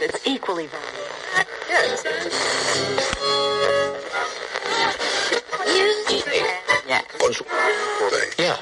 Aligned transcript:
It's 0.00 0.26
equally 0.26 0.66
valuable. 0.66 1.06
Yeah. 1.68 1.96
Yeah. 8.38 8.56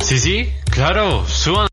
Sí, 0.00 0.18
sí, 0.18 0.52
claro, 0.70 1.26
suban. 1.26 1.65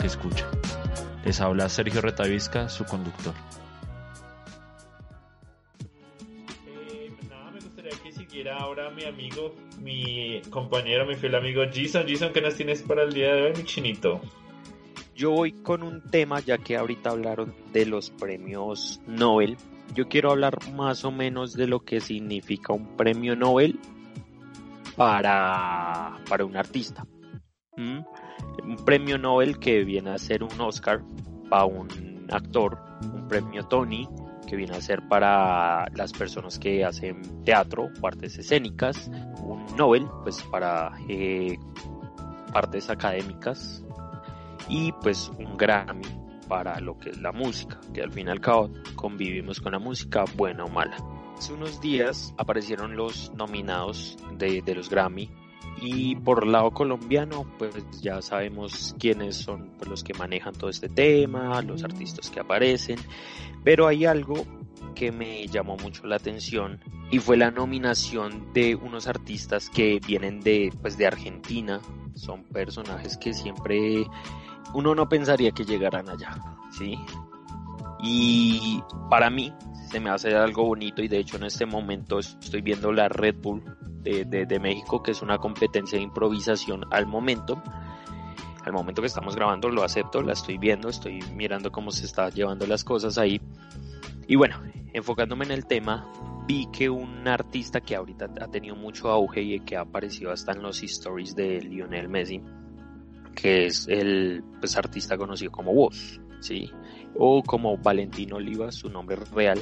Que 0.00 0.06
escucha. 0.06 0.46
Les 1.24 1.40
habla 1.40 1.68
Sergio 1.68 2.00
Retavisca, 2.00 2.68
su 2.68 2.84
conductor. 2.84 3.32
Eh, 6.66 7.12
nada, 7.28 7.50
me 7.52 7.60
gustaría 7.60 7.92
que 8.02 8.12
siguiera 8.12 8.58
ahora 8.58 8.90
mi 8.90 9.04
amigo, 9.04 9.54
mi 9.80 10.42
compañero, 10.50 11.06
mi 11.06 11.14
fiel 11.14 11.36
amigo 11.36 11.62
Jason. 11.72 12.04
Jason, 12.08 12.32
¿qué 12.32 12.40
nos 12.40 12.56
tienes 12.56 12.82
para 12.82 13.04
el 13.04 13.12
día 13.12 13.34
de 13.34 13.42
hoy, 13.42 13.52
mi 13.56 13.64
chinito? 13.64 14.20
Yo 15.14 15.30
voy 15.30 15.52
con 15.52 15.82
un 15.82 16.02
tema, 16.02 16.40
ya 16.40 16.58
que 16.58 16.76
ahorita 16.76 17.10
hablaron 17.10 17.54
de 17.72 17.86
los 17.86 18.10
premios 18.10 19.00
Nobel. 19.06 19.56
Yo 19.94 20.08
quiero 20.08 20.32
hablar 20.32 20.58
más 20.72 21.04
o 21.04 21.12
menos 21.12 21.52
de 21.52 21.66
lo 21.68 21.80
que 21.80 22.00
significa 22.00 22.72
un 22.72 22.96
premio 22.96 23.36
Nobel 23.36 23.78
para, 24.96 26.18
para 26.28 26.44
un 26.44 26.56
artista. 26.56 27.06
¿Mm? 27.76 28.00
Un 28.64 28.76
premio 28.76 29.18
Nobel 29.18 29.58
que 29.58 29.84
viene 29.84 30.10
a 30.10 30.18
ser 30.18 30.42
un 30.42 30.60
Oscar 30.60 31.02
para 31.48 31.64
un 31.64 32.26
actor, 32.30 32.78
un 33.02 33.28
premio 33.28 33.64
Tony 33.64 34.08
que 34.46 34.56
viene 34.56 34.76
a 34.76 34.80
ser 34.80 35.06
para 35.08 35.86
las 35.94 36.12
personas 36.12 36.58
que 36.58 36.84
hacen 36.84 37.42
teatro 37.44 37.88
o 38.00 38.06
artes 38.06 38.38
escénicas, 38.38 39.10
un 39.42 39.64
Nobel 39.76 40.06
pues 40.22 40.42
para 40.42 40.92
eh, 41.08 41.58
artes 42.52 42.90
académicas 42.90 43.82
y 44.68 44.92
pues 44.92 45.30
un 45.38 45.56
Grammy 45.56 46.06
para 46.48 46.80
lo 46.80 46.98
que 46.98 47.10
es 47.10 47.20
la 47.20 47.32
música, 47.32 47.80
que 47.94 48.02
al 48.02 48.12
fin 48.12 48.28
y 48.28 48.30
al 48.30 48.40
cabo 48.40 48.70
convivimos 48.94 49.60
con 49.60 49.72
la 49.72 49.78
música, 49.78 50.24
buena 50.36 50.64
o 50.64 50.68
mala. 50.68 50.96
Hace 51.38 51.54
unos 51.54 51.80
días 51.80 52.34
aparecieron 52.36 52.94
los 52.94 53.32
nominados 53.34 54.18
de, 54.36 54.60
de 54.60 54.74
los 54.74 54.90
Grammy 54.90 55.30
y 55.80 56.16
por 56.16 56.46
lado 56.46 56.70
colombiano, 56.70 57.46
pues 57.58 57.74
ya 58.00 58.22
sabemos 58.22 58.94
quiénes 58.98 59.36
son 59.36 59.70
pues, 59.78 59.88
los 59.90 60.04
que 60.04 60.14
manejan 60.14 60.54
todo 60.54 60.70
este 60.70 60.88
tema, 60.88 61.60
los 61.62 61.82
artistas 61.84 62.30
que 62.30 62.40
aparecen, 62.40 62.98
pero 63.64 63.86
hay 63.86 64.04
algo 64.04 64.44
que 64.94 65.10
me 65.10 65.46
llamó 65.46 65.76
mucho 65.76 66.06
la 66.06 66.16
atención 66.16 66.80
y 67.10 67.18
fue 67.18 67.36
la 67.36 67.50
nominación 67.50 68.52
de 68.52 68.74
unos 68.74 69.06
artistas 69.06 69.68
que 69.70 70.00
vienen 70.06 70.40
de, 70.40 70.72
pues, 70.80 70.96
de 70.96 71.06
Argentina, 71.06 71.80
son 72.14 72.44
personajes 72.44 73.16
que 73.16 73.32
siempre 73.32 74.06
uno 74.74 74.94
no 74.94 75.08
pensaría 75.08 75.50
que 75.52 75.64
llegaran 75.64 76.08
allá, 76.08 76.40
¿sí? 76.70 76.98
Y 78.02 78.82
para 79.08 79.30
mí 79.30 79.52
se 79.90 80.00
me 80.00 80.10
hace 80.10 80.34
algo 80.34 80.64
bonito 80.64 81.02
y 81.02 81.08
de 81.08 81.18
hecho 81.18 81.36
en 81.36 81.44
este 81.44 81.66
momento 81.66 82.18
estoy 82.18 82.62
viendo 82.62 82.92
la 82.92 83.08
Red 83.08 83.36
Bull 83.42 83.62
de, 84.02 84.60
México, 84.60 85.02
que 85.02 85.12
es 85.12 85.22
una 85.22 85.38
competencia 85.38 85.98
de 85.98 86.04
improvisación 86.04 86.84
al 86.90 87.06
momento. 87.06 87.62
Al 88.64 88.72
momento 88.72 89.02
que 89.02 89.08
estamos 89.08 89.34
grabando 89.34 89.68
lo 89.68 89.82
acepto, 89.82 90.22
la 90.22 90.34
estoy 90.34 90.58
viendo, 90.58 90.88
estoy 90.88 91.20
mirando 91.34 91.72
cómo 91.72 91.90
se 91.90 92.06
está 92.06 92.28
llevando 92.28 92.66
las 92.66 92.84
cosas 92.84 93.18
ahí. 93.18 93.40
Y 94.28 94.36
bueno, 94.36 94.60
enfocándome 94.92 95.44
en 95.44 95.50
el 95.50 95.66
tema, 95.66 96.08
vi 96.46 96.68
que 96.72 96.88
un 96.88 97.26
artista 97.26 97.80
que 97.80 97.96
ahorita 97.96 98.30
ha 98.40 98.48
tenido 98.48 98.76
mucho 98.76 99.10
auge 99.10 99.42
y 99.42 99.60
que 99.60 99.76
ha 99.76 99.80
aparecido 99.80 100.30
hasta 100.30 100.52
en 100.52 100.62
los 100.62 100.82
stories 100.82 101.34
de 101.34 101.60
Lionel 101.60 102.08
Messi, 102.08 102.40
que 103.34 103.66
es 103.66 103.88
el 103.88 104.44
pues, 104.60 104.76
artista 104.76 105.16
conocido 105.16 105.50
como 105.50 105.72
Woz, 105.72 106.20
¿sí? 106.40 106.70
o 107.14 107.42
como 107.42 107.76
Valentino 107.78 108.36
Oliva, 108.36 108.70
su 108.72 108.88
nombre 108.88 109.16
real. 109.16 109.58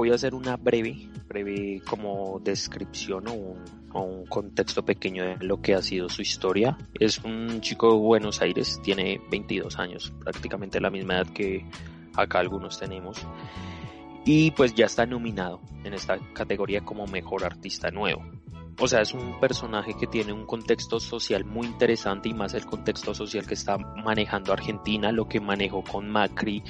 Voy 0.00 0.12
a 0.12 0.14
hacer 0.14 0.34
una 0.34 0.56
breve, 0.56 1.10
breve 1.28 1.82
como 1.86 2.40
descripción 2.42 3.28
o 3.28 3.34
un, 3.34 3.64
o 3.92 4.00
un, 4.00 4.24
contexto 4.24 4.82
pequeño 4.82 5.22
de 5.26 5.36
lo 5.44 5.60
que 5.60 5.74
ha 5.74 5.82
sido 5.82 6.08
su 6.08 6.22
historia. 6.22 6.78
Es 6.98 7.18
un 7.18 7.60
chico 7.60 7.92
de 7.92 7.98
Buenos 7.98 8.40
Aires, 8.40 8.80
tiene 8.82 9.20
22 9.30 9.78
años, 9.78 10.10
prácticamente 10.20 10.80
la 10.80 10.88
misma 10.88 11.16
edad 11.16 11.26
que 11.26 11.66
acá 12.14 12.38
algunos 12.38 12.78
tenemos. 12.78 13.18
Y 14.24 14.52
pues 14.52 14.74
ya 14.74 14.86
está 14.86 15.04
nominado 15.04 15.60
en 15.84 15.92
esta 15.92 16.18
categoría 16.32 16.80
como 16.80 17.06
mejor 17.06 17.44
artista 17.44 17.90
nuevo. 17.90 18.22
O 18.82 18.88
sea, 18.88 19.02
es 19.02 19.12
un 19.12 19.38
personaje 19.38 19.92
que 19.92 20.06
tiene 20.06 20.32
un 20.32 20.46
contexto 20.46 20.98
social 21.00 21.44
muy 21.44 21.66
interesante 21.66 22.30
y 22.30 22.34
más 22.34 22.54
el 22.54 22.64
contexto 22.64 23.12
social 23.12 23.46
que 23.46 23.52
está 23.52 23.76
manejando 23.76 24.54
Argentina, 24.54 25.12
lo 25.12 25.28
que 25.28 25.38
manejó 25.38 25.84
con 25.84 26.08
Macri, 26.08 26.62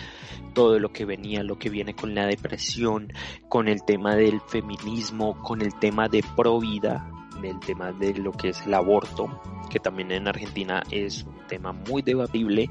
todo 0.53 0.81
lo 0.81 0.93
que 0.93 1.05
venía, 1.05 1.45
lo 1.45 1.57
que 1.57 1.71
viene 1.71 1.95
con 1.95 2.13
la 2.17 2.27
depresión, 2.27 3.13
con 3.49 3.69
el 3.69 3.85
tema 3.85 4.17
del 4.17 4.41
feminismo, 4.41 5.41
con 5.41 5.63
el 5.63 5.73
tema 5.79 6.09
de 6.09 6.25
pro 6.35 6.59
vida, 6.59 7.09
el 7.45 7.61
tema 7.61 7.93
de 7.93 8.15
lo 8.15 8.33
que 8.33 8.49
es 8.49 8.67
el 8.67 8.75
aborto, 8.75 9.41
que 9.71 9.79
también 9.79 10.11
en 10.11 10.27
Argentina 10.27 10.83
es 10.91 11.23
un 11.23 11.47
tema 11.47 11.73
muy 11.73 12.03
debatible. 12.03 12.69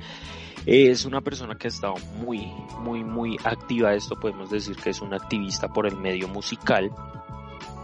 Es 0.65 1.05
una 1.05 1.21
persona 1.21 1.55
que 1.55 1.67
ha 1.67 1.69
estado 1.69 1.95
muy, 2.21 2.45
muy, 2.81 3.05
muy 3.05 3.37
activa. 3.45 3.93
Esto 3.93 4.19
podemos 4.19 4.49
decir 4.49 4.75
que 4.75 4.89
es 4.89 5.01
un 5.01 5.13
activista 5.13 5.69
por 5.69 5.87
el 5.87 5.95
medio 5.95 6.27
musical 6.27 6.91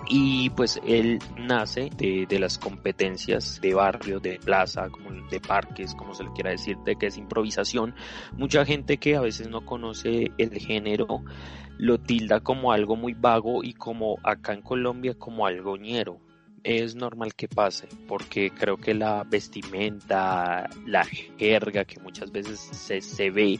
y 0.07 0.49
pues 0.51 0.79
él 0.85 1.19
nace 1.37 1.89
de, 1.97 2.39
las 2.39 2.57
competencias 2.57 3.59
de 3.61 3.73
barrio, 3.73 4.19
de 4.19 4.39
plaza, 4.39 4.87
de 5.31 5.39
parques, 5.39 5.95
como 5.95 6.13
se 6.13 6.23
le 6.23 6.31
quiera 6.33 6.51
decir, 6.51 6.77
de 6.85 6.95
que 6.95 7.07
es 7.07 7.17
improvisación. 7.17 7.95
Mucha 8.33 8.65
gente 8.65 8.97
que 8.97 9.15
a 9.15 9.21
veces 9.21 9.49
no 9.49 9.65
conoce 9.65 10.31
el 10.37 10.57
género 10.59 11.23
lo 11.77 11.99
tilda 11.99 12.39
como 12.39 12.71
algo 12.71 12.95
muy 12.95 13.13
vago 13.13 13.63
y 13.63 13.73
como 13.73 14.17
acá 14.23 14.53
en 14.53 14.61
Colombia 14.61 15.15
como 15.15 15.45
algo 15.45 15.77
ñero. 15.77 16.19
Es 16.63 16.95
normal 16.95 17.35
que 17.35 17.47
pase, 17.47 17.87
porque 18.07 18.49
creo 18.49 18.77
que 18.77 18.93
la 18.93 19.23
vestimenta, 19.23 20.67
la 20.85 21.05
jerga 21.37 21.85
que 21.85 21.99
muchas 21.99 22.31
veces 22.31 22.59
se, 22.59 23.01
se 23.01 23.29
ve, 23.29 23.59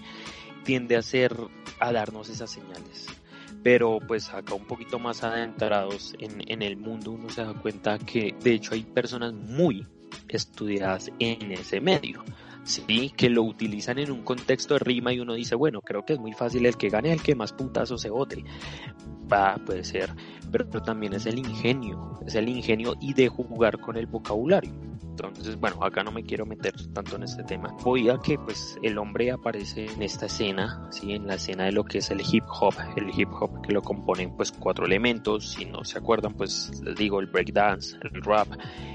tiende 0.63 0.95
a 0.95 1.01
ser, 1.03 1.35
a 1.79 1.91
darnos 1.91 2.29
esas 2.29 2.49
señales 2.49 3.07
pero 3.65 3.97
pues 3.97 4.31
acá 4.31 4.53
un 4.53 4.65
poquito 4.65 4.99
más 4.99 5.23
adentrados 5.23 6.13
en, 6.19 6.43
en, 6.51 6.61
el 6.61 6.77
mundo 6.77 7.09
uno 7.09 7.29
se 7.29 7.43
da 7.43 7.51
cuenta 7.55 7.97
que 7.97 8.35
de 8.43 8.53
hecho 8.53 8.75
hay 8.75 8.83
personas 8.83 9.33
muy 9.33 9.87
estudiadas 10.27 11.11
en 11.17 11.51
ese 11.51 11.81
medio, 11.81 12.23
sí, 12.63 13.11
que 13.17 13.27
lo 13.27 13.41
utilizan 13.41 13.97
en 13.97 14.11
un 14.11 14.21
contexto 14.21 14.75
de 14.75 14.81
rima 14.81 15.13
y 15.13 15.19
uno 15.19 15.33
dice, 15.33 15.55
bueno, 15.55 15.81
creo 15.81 16.05
que 16.05 16.13
es 16.13 16.19
muy 16.19 16.33
fácil 16.33 16.67
el 16.67 16.77
que 16.77 16.89
gane 16.89 17.11
el 17.11 17.23
que 17.23 17.33
más 17.33 17.53
puntazos 17.53 18.01
se 18.01 18.11
bote, 18.11 18.45
va, 19.33 19.55
puede 19.65 19.83
ser, 19.83 20.13
pero, 20.51 20.69
pero 20.69 20.83
también 20.83 21.13
es 21.13 21.25
el 21.25 21.39
ingenio, 21.39 22.19
es 22.23 22.35
el 22.35 22.47
ingenio 22.47 22.93
y 23.01 23.15
de 23.15 23.29
jugar 23.29 23.79
con 23.79 23.97
el 23.97 24.05
vocabulario. 24.05 24.94
Entonces, 25.23 25.59
bueno, 25.59 25.83
acá 25.83 26.03
no 26.03 26.11
me 26.11 26.23
quiero 26.23 26.45
meter 26.45 26.73
tanto 26.93 27.15
en 27.15 27.23
este 27.23 27.43
tema. 27.43 27.75
Voy 27.83 28.09
a 28.09 28.17
que 28.17 28.37
pues 28.37 28.77
el 28.81 28.97
hombre 28.97 29.31
aparece 29.31 29.85
en 29.85 30.01
esta 30.01 30.25
escena, 30.25 30.87
sí, 30.91 31.13
en 31.13 31.27
la 31.27 31.35
escena 31.35 31.65
de 31.65 31.71
lo 31.71 31.83
que 31.83 31.99
es 31.99 32.11
el 32.11 32.21
hip 32.21 32.43
hop, 32.59 32.73
el 32.95 33.09
hip 33.17 33.29
hop 33.39 33.61
que 33.61 33.73
lo 33.73 33.81
componen 33.81 34.35
pues 34.35 34.51
cuatro 34.51 34.85
elementos, 34.85 35.51
si 35.53 35.65
no 35.65 35.83
se 35.83 35.97
acuerdan 35.97 36.33
pues 36.33 36.81
les 36.83 36.95
digo 36.95 37.19
el 37.19 37.27
breakdance, 37.27 37.97
el 38.01 38.21
rap, 38.23 38.47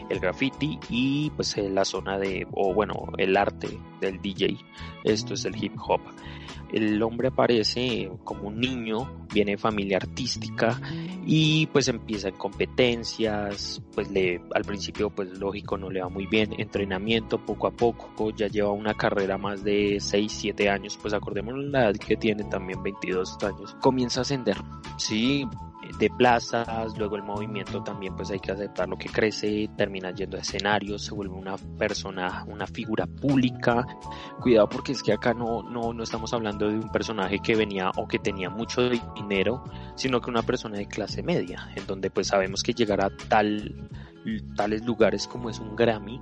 el 0.08 0.20
graffiti 0.20 0.78
y 0.88 1.30
pues 1.30 1.56
la 1.56 1.84
zona 1.84 2.18
de, 2.18 2.46
o 2.52 2.74
bueno, 2.74 3.06
el 3.16 3.36
arte 3.36 3.78
del 4.00 4.20
DJ. 4.20 4.58
Esto 5.04 5.34
es 5.34 5.44
el 5.44 5.62
hip 5.62 5.74
hop. 5.78 6.00
El 6.72 7.02
hombre 7.02 7.28
aparece 7.28 8.10
como 8.24 8.48
un 8.48 8.60
niño, 8.60 9.26
viene 9.32 9.52
de 9.52 9.58
familia 9.58 9.96
artística 9.98 10.80
y 11.26 11.66
pues 11.66 11.88
empieza 11.88 12.28
en 12.28 12.36
competencias, 12.36 13.82
pues 13.94 14.10
le, 14.10 14.40
al 14.54 14.64
principio 14.64 15.10
pues 15.10 15.38
lógico 15.38 15.76
no 15.76 15.90
le 15.90 16.00
va 16.00 16.08
muy 16.08 16.26
bien, 16.26 16.54
entrenamiento 16.58 17.38
poco 17.44 17.66
a 17.66 17.70
poco, 17.70 18.30
ya 18.30 18.48
lleva 18.48 18.70
una 18.70 18.94
carrera 18.94 19.38
más 19.38 19.62
de 19.62 19.98
6, 20.00 20.32
7 20.32 20.68
años, 20.68 20.98
pues 21.00 21.14
acordémonos 21.14 21.64
la 21.66 21.84
edad 21.84 21.96
que 21.96 22.16
tiene 22.16 22.44
también 22.44 22.82
22 22.82 23.38
años, 23.42 23.76
comienza 23.80 24.20
a 24.20 24.22
ascender, 24.22 24.56
sí, 24.96 25.46
de 25.98 26.10
plazas, 26.10 26.96
luego 26.96 27.16
el 27.16 27.22
movimiento 27.22 27.82
también 27.82 28.14
pues 28.16 28.30
hay 28.30 28.40
que 28.40 28.52
aceptar 28.52 28.88
lo 28.88 28.96
que 28.96 29.08
crece, 29.08 29.68
termina 29.76 30.10
yendo 30.12 30.36
a 30.36 30.40
escenarios, 30.40 31.04
se 31.04 31.14
vuelve 31.14 31.34
una 31.34 31.56
persona, 31.78 32.44
una 32.48 32.66
figura 32.66 33.06
pública. 33.06 33.86
Cuidado 34.40 34.68
porque 34.68 34.92
es 34.92 35.02
que 35.02 35.12
acá 35.12 35.34
no, 35.34 35.62
no, 35.62 35.92
no 35.92 36.02
estamos 36.02 36.32
hablando 36.32 36.68
de 36.68 36.76
un 36.76 36.90
personaje 36.90 37.40
que 37.40 37.54
venía 37.54 37.90
o 37.96 38.06
que 38.06 38.18
tenía 38.18 38.50
mucho 38.50 38.88
dinero, 38.88 39.64
sino 39.94 40.20
que 40.20 40.30
una 40.30 40.42
persona 40.42 40.78
de 40.78 40.86
clase 40.86 41.22
media, 41.22 41.70
en 41.76 41.86
donde 41.86 42.10
pues 42.10 42.28
sabemos 42.28 42.62
que 42.62 42.72
llegar 42.72 43.00
a 43.00 43.10
tal, 43.28 43.88
tales 44.56 44.84
lugares 44.84 45.26
como 45.26 45.50
es 45.50 45.58
un 45.58 45.76
Grammy 45.76 46.20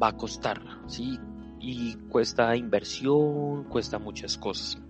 va 0.00 0.08
a 0.08 0.16
costar, 0.16 0.60
¿sí? 0.86 1.18
Y 1.60 1.94
cuesta 2.08 2.54
inversión, 2.56 3.64
cuesta 3.64 3.98
muchas 3.98 4.36
cosas. 4.36 4.85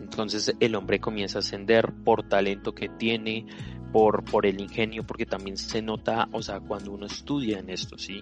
Entonces 0.00 0.54
el 0.60 0.74
hombre 0.74 1.00
comienza 1.00 1.38
a 1.38 1.40
ascender 1.40 1.92
por 2.04 2.28
talento 2.28 2.74
que 2.74 2.88
tiene, 2.88 3.46
por, 3.92 4.24
por 4.24 4.46
el 4.46 4.60
ingenio, 4.60 5.04
porque 5.06 5.26
también 5.26 5.56
se 5.56 5.82
nota, 5.82 6.28
o 6.32 6.42
sea, 6.42 6.60
cuando 6.60 6.92
uno 6.92 7.06
estudia 7.06 7.58
en 7.58 7.70
esto, 7.70 7.96
¿sí? 7.98 8.20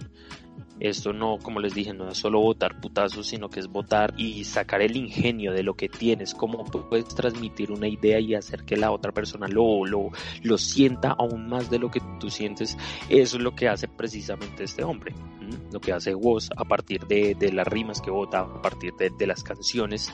Esto 0.79 1.15
no, 1.15 1.39
como 1.39 1.61
les 1.61 1.75
dije, 1.75 1.95
no 1.95 2.09
es 2.09 2.19
solo 2.19 2.41
votar 2.41 2.81
putazos, 2.81 3.27
sino 3.27 3.49
que 3.49 3.61
es 3.61 3.67
votar 3.67 4.13
y 4.19 4.45
sacar 4.45 4.83
el 4.83 4.97
ingenio 4.97 5.53
de 5.53 5.63
lo 5.63 5.75
que 5.75 5.89
tienes, 5.89 6.35
cómo 6.35 6.65
puedes 6.65 7.09
transmitir 7.09 7.71
una 7.73 7.89
idea 7.89 8.21
y 8.21 8.35
hacer 8.35 8.65
que 8.65 8.77
la 8.77 8.91
otra 8.91 9.13
persona 9.13 9.49
lo, 9.49 9.87
lo, 9.87 10.11
lo 10.43 10.59
sienta 10.59 11.13
aún 11.19 11.49
más 11.49 11.71
de 11.71 11.79
lo 11.79 11.91
que 11.91 12.01
tú 12.21 12.29
sientes. 12.29 12.77
Eso 13.09 13.37
es 13.39 13.43
lo 13.43 13.55
que 13.55 13.69
hace 13.69 13.89
precisamente 13.89 14.65
este 14.65 14.85
hombre, 14.85 15.15
lo 15.73 15.81
que 15.81 15.93
hace 15.93 16.15
Woz 16.15 16.51
a 16.55 16.65
partir 16.65 17.07
de, 17.07 17.35
de, 17.35 17.53
las 17.53 17.67
rimas 17.67 18.03
que 18.03 18.11
vota, 18.11 18.41
a 18.41 18.61
partir 18.61 18.93
de, 18.99 19.11
de 19.11 19.27
las 19.27 19.43
canciones. 19.43 20.13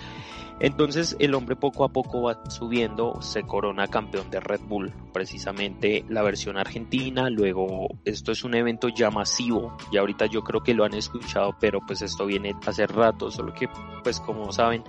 Entonces 0.62 1.17
el 1.19 1.35
hombre 1.35 1.56
poco 1.56 1.85
a 1.85 1.88
poco 1.88 2.23
va 2.23 2.38
subiendo, 2.49 3.20
se 3.20 3.43
corona 3.43 3.88
campeón 3.88 4.31
de 4.31 4.38
Red 4.38 4.61
Bull, 4.61 4.94
precisamente 5.12 6.05
la 6.09 6.23
versión 6.23 6.56
argentina, 6.56 7.29
luego 7.31 7.88
esto 8.05 8.31
es 8.31 8.44
un 8.44 8.55
evento 8.55 8.87
ya 8.88 9.11
masivo, 9.11 9.76
y 9.91 9.97
ahorita 9.97 10.26
yo 10.26 10.44
creo 10.44 10.62
que 10.62 10.73
lo 10.73 10.85
han 10.85 10.94
escuchado, 10.94 11.56
pero 11.59 11.81
pues 11.85 12.00
esto 12.03 12.26
viene 12.26 12.55
hace 12.64 12.87
rato, 12.87 13.29
solo 13.32 13.53
que 13.53 13.69
pues 14.05 14.20
como 14.20 14.53
saben, 14.53 14.85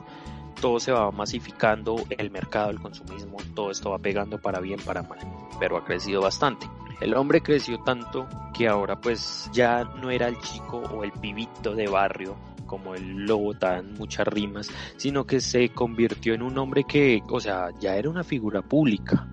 todo 0.61 0.79
se 0.79 0.91
va 0.91 1.09
masificando, 1.09 1.95
el 2.19 2.29
mercado, 2.29 2.69
el 2.69 2.79
consumismo, 2.79 3.37
todo 3.55 3.71
esto 3.71 3.89
va 3.89 3.97
pegando 3.97 4.37
para 4.37 4.59
bien, 4.59 4.79
para 4.79 5.01
mal, 5.01 5.17
pero 5.59 5.77
ha 5.77 5.83
crecido 5.83 6.21
bastante. 6.21 6.67
El 7.01 7.15
hombre 7.15 7.41
creció 7.41 7.79
tanto 7.79 8.27
que 8.53 8.67
ahora 8.67 9.01
pues 9.01 9.49
ya 9.51 9.83
no 9.83 10.11
era 10.11 10.27
el 10.27 10.37
chico 10.37 10.77
o 10.77 11.03
el 11.03 11.11
pibito 11.13 11.73
de 11.73 11.87
barrio 11.87 12.52
como 12.73 12.95
el 12.95 13.27
lobo 13.27 13.53
tan 13.53 13.93
muchas 13.93 14.27
rimas, 14.27 14.67
sino 14.97 15.27
que 15.27 15.41
se 15.41 15.69
convirtió 15.69 16.33
en 16.33 16.41
un 16.41 16.57
hombre 16.57 16.85
que, 16.85 17.21
o 17.29 17.39
sea, 17.39 17.67
ya 17.79 17.95
era 17.97 18.09
una 18.09 18.23
figura 18.23 18.63
pública. 18.63 19.29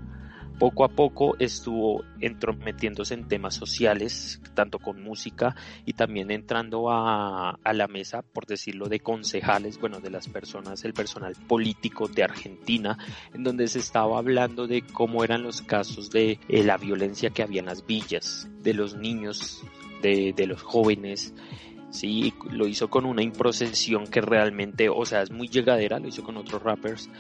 Poco 0.59 0.85
a 0.85 0.89
poco 0.89 1.37
estuvo 1.39 2.05
entrometiéndose 2.21 3.15
en 3.15 3.27
temas 3.29 3.55
sociales, 3.55 4.43
tanto 4.53 4.79
con 4.79 5.03
música 5.03 5.57
y 5.87 5.95
también 5.95 6.31
entrando 6.31 6.91
a, 6.91 7.59
la 7.73 7.89
mesa, 7.89 8.21
por 8.21 8.45
decirlo, 8.45 8.91
de 8.91 9.01
concejales, 9.01 9.81
bueno, 9.81 10.01
de 10.01 10.11
las 10.11 10.29
personas, 10.29 10.85
el 10.85 10.93
personal 10.93 11.35
político 11.49 12.09
de 12.09 12.25
Argentina, 12.25 12.99
en 13.33 13.43
donde 13.43 13.69
se 13.69 13.79
estaba 13.79 14.19
hablando 14.19 14.67
de 14.67 14.83
cómo 14.83 15.25
eran 15.25 15.43
los 15.43 15.63
casos 15.63 16.11
de 16.11 16.39
eh, 16.47 16.63
la 16.63 16.77
violencia 16.77 17.31
que 17.31 17.43
había 17.43 17.61
en 17.61 17.67
las 17.67 17.87
villas, 17.87 18.51
de 18.61 18.75
los 18.75 18.97
niños, 18.97 19.63
de 20.03 20.47
los 20.47 20.63
jóvenes, 20.63 21.35
Sí, 21.91 22.33
lo 22.51 22.67
hizo 22.67 22.89
con 22.89 23.05
una 23.05 23.23
improcesión 23.23 24.07
que 24.07 24.21
realmente, 24.21 24.89
o 24.89 25.05
sea, 25.05 25.23
es 25.23 25.31
muy 25.31 25.49
llegadera, 25.49 25.99
lo 25.99 26.09
hizo 26.09 26.23
con 26.23 26.37
otros 26.37 26.63
rappers 26.63 27.11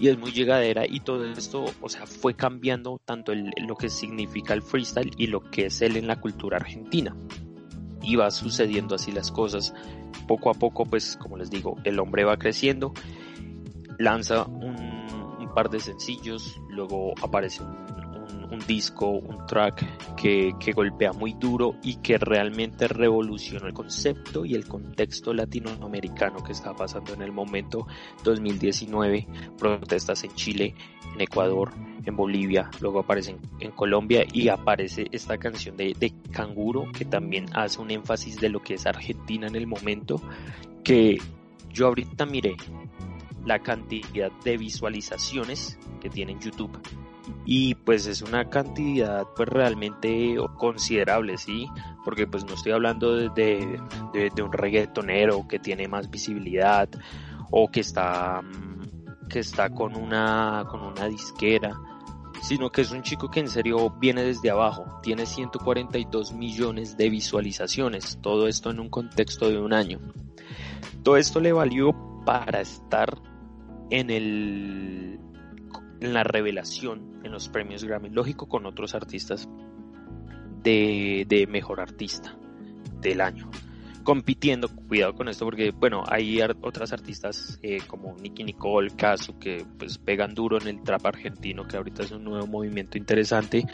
y 0.00 0.08
es 0.08 0.18
muy 0.18 0.32
llegadera 0.32 0.84
y 0.86 1.00
todo 1.00 1.24
esto, 1.24 1.64
o 1.80 1.88
sea, 1.88 2.06
fue 2.06 2.34
cambiando 2.34 3.00
tanto 3.04 3.32
lo 3.34 3.76
que 3.76 3.88
significa 3.88 4.52
el 4.52 4.62
freestyle 4.62 5.12
y 5.16 5.28
lo 5.28 5.40
que 5.40 5.66
es 5.66 5.80
él 5.80 5.96
en 5.96 6.06
la 6.06 6.20
cultura 6.20 6.58
argentina. 6.58 7.16
Y 8.02 8.16
va 8.16 8.30
sucediendo 8.30 8.94
así 8.94 9.10
las 9.10 9.32
cosas. 9.32 9.74
Poco 10.28 10.50
a 10.50 10.54
poco, 10.54 10.84
pues, 10.84 11.16
como 11.16 11.36
les 11.36 11.50
digo, 11.50 11.76
el 11.84 11.98
hombre 11.98 12.24
va 12.24 12.36
creciendo, 12.36 12.92
lanza 13.98 14.44
un, 14.44 14.76
un 15.40 15.54
par 15.54 15.70
de 15.70 15.80
sencillos, 15.80 16.60
luego 16.68 17.14
aparece 17.22 17.62
un, 17.62 18.05
un 18.56 18.66
disco, 18.66 19.10
un 19.10 19.46
track 19.46 20.16
que, 20.16 20.54
que, 20.58 20.72
golpea 20.72 21.12
muy 21.12 21.34
duro 21.34 21.76
y 21.82 21.96
que 21.96 22.18
realmente 22.18 22.88
revolucionó 22.88 23.66
el 23.66 23.74
concepto 23.74 24.44
y 24.44 24.54
el 24.54 24.66
contexto 24.66 25.34
latinoamericano 25.34 26.42
que 26.42 26.52
estaba 26.52 26.76
pasando 26.76 27.12
en 27.14 27.22
el 27.22 27.32
momento. 27.32 27.86
2019, 28.24 29.26
protestas 29.58 30.24
en 30.24 30.34
Chile, 30.34 30.74
en 31.14 31.20
Ecuador, 31.20 31.72
en 32.04 32.16
Bolivia, 32.16 32.70
luego 32.80 33.00
aparece 33.00 33.36
en, 33.60 33.70
Colombia 33.72 34.24
y 34.32 34.48
aparece 34.48 35.06
esta 35.12 35.36
canción 35.36 35.76
de, 35.76 35.94
de 35.98 36.14
Canguro 36.32 36.90
que 36.92 37.04
también 37.04 37.46
hace 37.52 37.80
un 37.80 37.90
énfasis 37.90 38.40
de 38.40 38.48
lo 38.48 38.60
que 38.60 38.74
es 38.74 38.86
Argentina 38.86 39.46
en 39.46 39.56
el 39.56 39.66
momento, 39.66 40.20
que 40.82 41.18
yo 41.70 41.88
ahorita 41.88 42.24
miré 42.24 42.56
la 43.44 43.58
cantidad 43.58 44.32
de 44.44 44.56
visualizaciones 44.56 45.78
que 46.00 46.08
tiene 46.08 46.32
en 46.32 46.40
YouTube 46.40 46.80
y 47.44 47.74
pues 47.74 48.06
es 48.06 48.22
una 48.22 48.48
cantidad 48.48 49.26
pues 49.34 49.48
realmente 49.48 50.36
considerable, 50.56 51.38
¿sí? 51.38 51.66
Porque 52.04 52.26
pues 52.26 52.44
no 52.44 52.54
estoy 52.54 52.72
hablando 52.72 53.14
de, 53.16 53.80
de, 54.12 54.42
un 54.42 54.52
reggaetonero 54.52 55.46
que 55.48 55.58
tiene 55.58 55.88
más 55.88 56.10
visibilidad 56.10 56.88
o 57.50 57.68
que 57.68 57.80
está, 57.80 58.42
que 59.28 59.40
está 59.40 59.70
con, 59.70 59.96
una, 59.96 60.66
con 60.70 60.82
una 60.82 61.06
disquera, 61.06 61.78
sino 62.42 62.70
que 62.70 62.82
es 62.82 62.90
un 62.90 63.02
chico 63.02 63.30
que 63.30 63.40
en 63.40 63.48
serio 63.48 63.90
viene 63.98 64.22
desde 64.22 64.50
abajo, 64.50 64.84
tiene 65.02 65.26
142 65.26 66.32
millones 66.32 66.96
de 66.96 67.10
visualizaciones, 67.10 68.18
todo 68.20 68.46
esto 68.48 68.70
en 68.70 68.80
un 68.80 68.88
contexto 68.88 69.48
de 69.48 69.58
un 69.58 69.72
año. 69.72 70.00
Todo 71.02 71.16
esto 71.16 71.40
le 71.40 71.52
valió 71.52 71.94
para 72.24 72.60
estar 72.60 73.16
en 73.90 74.10
el 74.10 75.20
en 76.00 76.14
la 76.14 76.24
revelación 76.24 77.20
en 77.24 77.32
los 77.32 77.48
premios 77.48 77.84
Grammy, 77.84 78.10
lógico 78.10 78.48
con 78.48 78.66
otros 78.66 78.94
artistas 78.94 79.48
de, 80.62 81.24
de 81.28 81.46
mejor 81.46 81.80
artista 81.80 82.36
del 83.00 83.20
año. 83.20 83.50
Compitiendo, 84.02 84.68
cuidado 84.68 85.14
con 85.14 85.28
esto 85.28 85.44
porque, 85.44 85.72
bueno, 85.72 86.04
hay 86.08 86.40
otras 86.60 86.92
artistas 86.92 87.58
eh, 87.60 87.78
como 87.88 88.14
Nicky 88.14 88.44
Nicole, 88.44 88.90
Casu, 88.94 89.36
que 89.36 89.66
pues 89.76 89.98
pegan 89.98 90.32
duro 90.32 90.60
en 90.60 90.68
el 90.68 90.82
trap 90.84 91.06
argentino, 91.06 91.66
que 91.66 91.76
ahorita 91.76 92.04
es 92.04 92.12
un 92.12 92.22
nuevo 92.22 92.46
movimiento 92.46 92.98
interesante, 92.98 93.66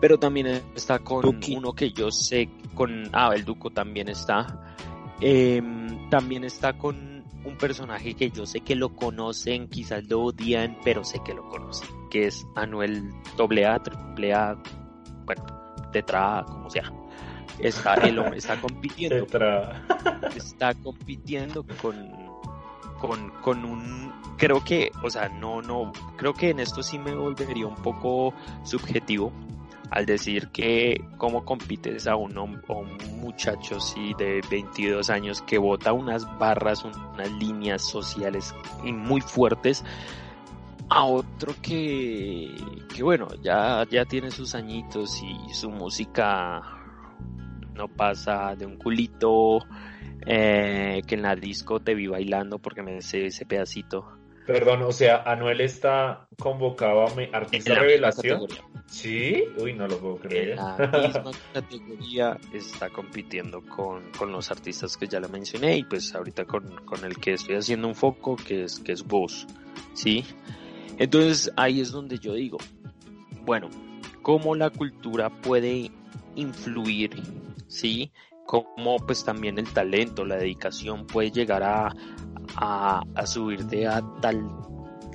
pero 0.00 0.18
también 0.18 0.46
está 0.74 1.00
con 1.00 1.20
Duki. 1.20 1.56
uno 1.56 1.74
que 1.74 1.92
yo 1.92 2.10
sé, 2.10 2.48
con, 2.74 3.10
ah, 3.12 3.32
el 3.34 3.44
Duco 3.44 3.68
también 3.68 4.08
está, 4.08 4.74
eh, 5.20 5.60
también 6.10 6.44
está 6.44 6.78
con 6.78 7.15
un 7.46 7.56
personaje 7.56 8.14
que 8.14 8.30
yo 8.30 8.44
sé 8.44 8.60
que 8.60 8.74
lo 8.74 8.94
conocen, 8.94 9.68
quizás 9.68 10.04
lo 10.08 10.24
odian, 10.24 10.78
pero 10.84 11.04
sé 11.04 11.20
que 11.24 11.32
lo 11.32 11.48
conocen, 11.48 11.88
que 12.10 12.26
es 12.26 12.44
Anuel 12.56 13.12
AA, 13.38 13.80
AAA, 14.16 14.62
bueno, 15.24 15.44
Tetra, 15.92 16.44
como 16.44 16.68
sea. 16.68 16.92
Está, 17.60 17.94
el 17.94 18.18
hombre 18.18 18.38
está 18.38 18.60
compitiendo. 18.60 19.26
está 20.34 20.74
compitiendo 20.74 21.64
con, 21.80 21.96
con, 22.98 23.30
con 23.40 23.64
un, 23.64 24.12
creo 24.36 24.62
que, 24.64 24.90
o 25.02 25.08
sea, 25.08 25.28
no, 25.28 25.62
no, 25.62 25.92
creo 26.16 26.34
que 26.34 26.50
en 26.50 26.58
esto 26.58 26.82
sí 26.82 26.98
me 26.98 27.14
volvería 27.14 27.66
un 27.66 27.76
poco 27.76 28.34
subjetivo, 28.64 29.32
al 29.90 30.06
decir 30.06 30.48
que 30.48 31.00
cómo 31.16 31.44
compites 31.44 32.06
a 32.06 32.16
un, 32.16 32.36
a 32.36 32.42
un 32.42 32.98
muchacho 33.20 33.80
sí, 33.80 34.14
de 34.18 34.40
22 34.50 35.10
años 35.10 35.42
que 35.42 35.58
bota 35.58 35.92
unas 35.92 36.26
barras, 36.38 36.84
unas 36.84 37.30
líneas 37.32 37.82
sociales 37.82 38.54
muy 38.82 39.20
fuertes 39.20 39.84
a 40.88 41.04
otro 41.04 41.54
que, 41.62 42.54
que 42.94 43.02
bueno, 43.02 43.28
ya, 43.42 43.84
ya 43.90 44.04
tiene 44.04 44.30
sus 44.30 44.54
añitos 44.54 45.20
y 45.22 45.52
su 45.52 45.70
música 45.70 46.62
no 47.74 47.88
pasa 47.88 48.54
de 48.56 48.66
un 48.66 48.76
culito 48.76 49.58
eh, 50.26 51.02
que 51.06 51.14
en 51.14 51.22
la 51.22 51.36
disco 51.36 51.80
te 51.80 51.94
vi 51.94 52.06
bailando 52.06 52.58
porque 52.58 52.82
me 52.82 53.02
sé 53.02 53.26
ese 53.26 53.46
pedacito. 53.46 54.06
Perdón, 54.46 54.82
o 54.82 54.92
sea, 54.92 55.22
Anuel 55.26 55.60
está 55.60 56.28
convocado 56.38 57.04
a 57.04 57.36
artista 57.36 57.74
revelación. 57.74 58.46
Sí, 58.86 59.44
uy, 59.58 59.74
no 59.74 59.88
lo 59.88 59.98
puedo 59.98 60.16
creer. 60.16 60.50
En 60.50 60.56
la 60.56 61.08
misma 61.08 61.30
categoría 61.52 62.38
está 62.52 62.88
compitiendo 62.90 63.60
con, 63.62 64.10
con, 64.12 64.30
los 64.30 64.50
artistas 64.50 64.96
que 64.96 65.08
ya 65.08 65.20
le 65.20 65.28
mencioné 65.28 65.76
y 65.76 65.84
pues 65.84 66.14
ahorita 66.14 66.44
con, 66.44 66.84
con, 66.84 67.04
el 67.04 67.16
que 67.18 67.34
estoy 67.34 67.56
haciendo 67.56 67.88
un 67.88 67.94
foco 67.94 68.36
que 68.36 68.64
es 68.64 68.78
que 68.78 68.92
es 68.92 69.02
vos, 69.04 69.46
¿sí? 69.92 70.24
Entonces 70.98 71.52
ahí 71.56 71.80
es 71.80 71.90
donde 71.90 72.18
yo 72.18 72.34
digo, 72.34 72.58
bueno, 73.44 73.68
cómo 74.22 74.54
la 74.54 74.70
cultura 74.70 75.30
puede 75.30 75.90
influir, 76.36 77.10
¿sí? 77.66 78.12
Cómo 78.46 78.98
pues 78.98 79.24
también 79.24 79.58
el 79.58 79.68
talento, 79.72 80.24
la 80.24 80.36
dedicación 80.36 81.06
puede 81.06 81.32
llegar 81.32 81.64
a, 81.64 81.94
a, 82.54 83.02
a 83.14 83.26
subirte 83.26 83.86
a 83.86 84.00
tal, 84.20 84.48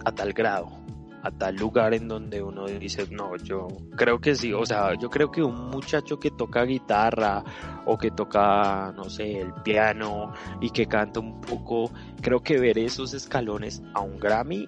a 0.03 0.11
tal 0.11 0.33
grado, 0.33 0.81
a 1.23 1.31
tal 1.31 1.55
lugar 1.55 1.93
en 1.93 2.07
donde 2.07 2.41
uno 2.41 2.65
dice, 2.65 3.07
no, 3.11 3.35
yo 3.37 3.67
creo 3.95 4.19
que 4.19 4.35
sí, 4.35 4.53
o 4.53 4.65
sea, 4.65 4.95
yo 4.95 5.09
creo 5.09 5.31
que 5.31 5.43
un 5.43 5.69
muchacho 5.69 6.19
que 6.19 6.31
toca 6.31 6.63
guitarra 6.63 7.43
o 7.85 7.97
que 7.97 8.11
toca, 8.11 8.91
no 8.95 9.05
sé, 9.05 9.41
el 9.41 9.53
piano 9.63 10.33
y 10.59 10.69
que 10.71 10.87
canta 10.87 11.19
un 11.19 11.39
poco, 11.41 11.91
creo 12.21 12.41
que 12.41 12.59
ver 12.59 12.77
esos 12.79 13.13
escalones 13.13 13.83
a 13.93 14.01
un 14.01 14.19
Grammy, 14.19 14.65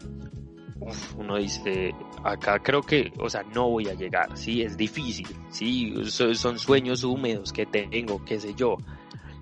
uno 1.18 1.38
dice, 1.38 1.96
acá 2.24 2.60
creo 2.60 2.82
que, 2.82 3.12
o 3.20 3.30
sea, 3.30 3.44
no 3.56 3.70
voy 3.70 3.88
a 3.88 3.94
llegar, 3.94 4.38
sí, 4.38 4.62
es 4.62 4.78
difícil, 4.78 5.28
sí, 5.50 5.94
son 6.06 6.60
sueños 6.60 7.04
húmedos 7.04 7.52
que 7.52 7.66
tengo, 7.66 8.24
qué 8.26 8.40
sé 8.40 8.54
yo, 8.54 8.78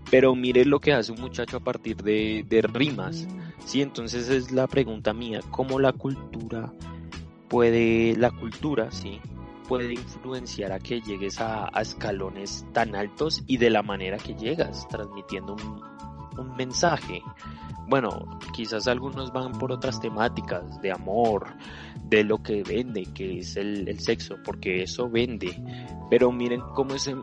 pero 0.10 0.36
mire 0.36 0.65
lo 0.65 0.80
que 0.80 0.94
hace 0.94 1.12
un 1.12 1.20
muchacho 1.20 1.58
a 1.58 1.62
partir 1.62 1.98
de, 1.98 2.46
de 2.48 2.62
rimas, 2.62 3.27
sí, 3.65 3.82
entonces 3.82 4.30
es 4.30 4.51
la 4.51 4.68
pregunta 4.68 5.13
mía, 5.13 5.41
¿cómo 5.50 5.80
la 5.80 5.94
cultura 5.94 6.72
puede, 7.51 8.15
la 8.15 8.31
cultura, 8.31 8.89
sí, 8.91 9.20
puede 9.67 9.93
influenciar 9.93 10.72
a 10.72 10.79
que 10.79 11.01
llegues 11.01 11.41
a, 11.41 11.70
escalones 11.81 12.65
tan 12.72 12.96
altos 12.96 13.43
y 13.46 13.58
de 13.58 13.70
la 13.70 13.84
manera 13.84 14.17
que 14.17 14.34
llegas, 14.36 14.88
transmitiendo 14.88 15.55
un, 15.55 15.81
un 16.39 16.55
mensaje. 16.55 17.22
Bueno, 17.89 18.39
quizás 18.55 18.88
algunos 18.88 19.34
van 19.34 19.51
por 19.51 19.74
otras 19.74 20.00
temáticas 20.00 20.81
de 20.81 20.93
amor, 20.93 21.48
de 22.05 22.24
lo 22.24 22.41
que 22.41 22.63
vende, 22.63 23.03
que 23.13 23.39
es 23.39 23.58
el, 23.58 23.86
el 23.89 24.00
sexo, 24.00 24.38
porque 24.46 24.84
eso 24.84 25.10
vende. 25.10 25.62
Pero 26.10 26.31
miren 26.31 26.62
cómo 26.74 26.93
ese, 26.93 27.17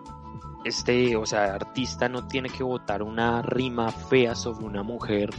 este, 0.63 1.17
o 1.17 1.25
sea, 1.25 1.55
artista 1.55 2.11
no 2.11 2.29
tiene 2.29 2.51
que 2.51 2.63
botar 2.63 3.03
una 3.03 3.41
rima 3.41 3.91
fea 3.91 4.35
sobre 4.35 4.67
una 4.67 4.83
mujer, 4.83 5.31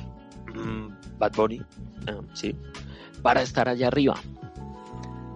mm, 0.55 1.19
Bad 1.19 1.33
Bunny, 1.35 1.61
ah, 2.07 2.21
sí, 2.33 2.55
para 3.21 3.43
estar 3.43 3.69
allá 3.69 3.85
arriba. 3.85 4.15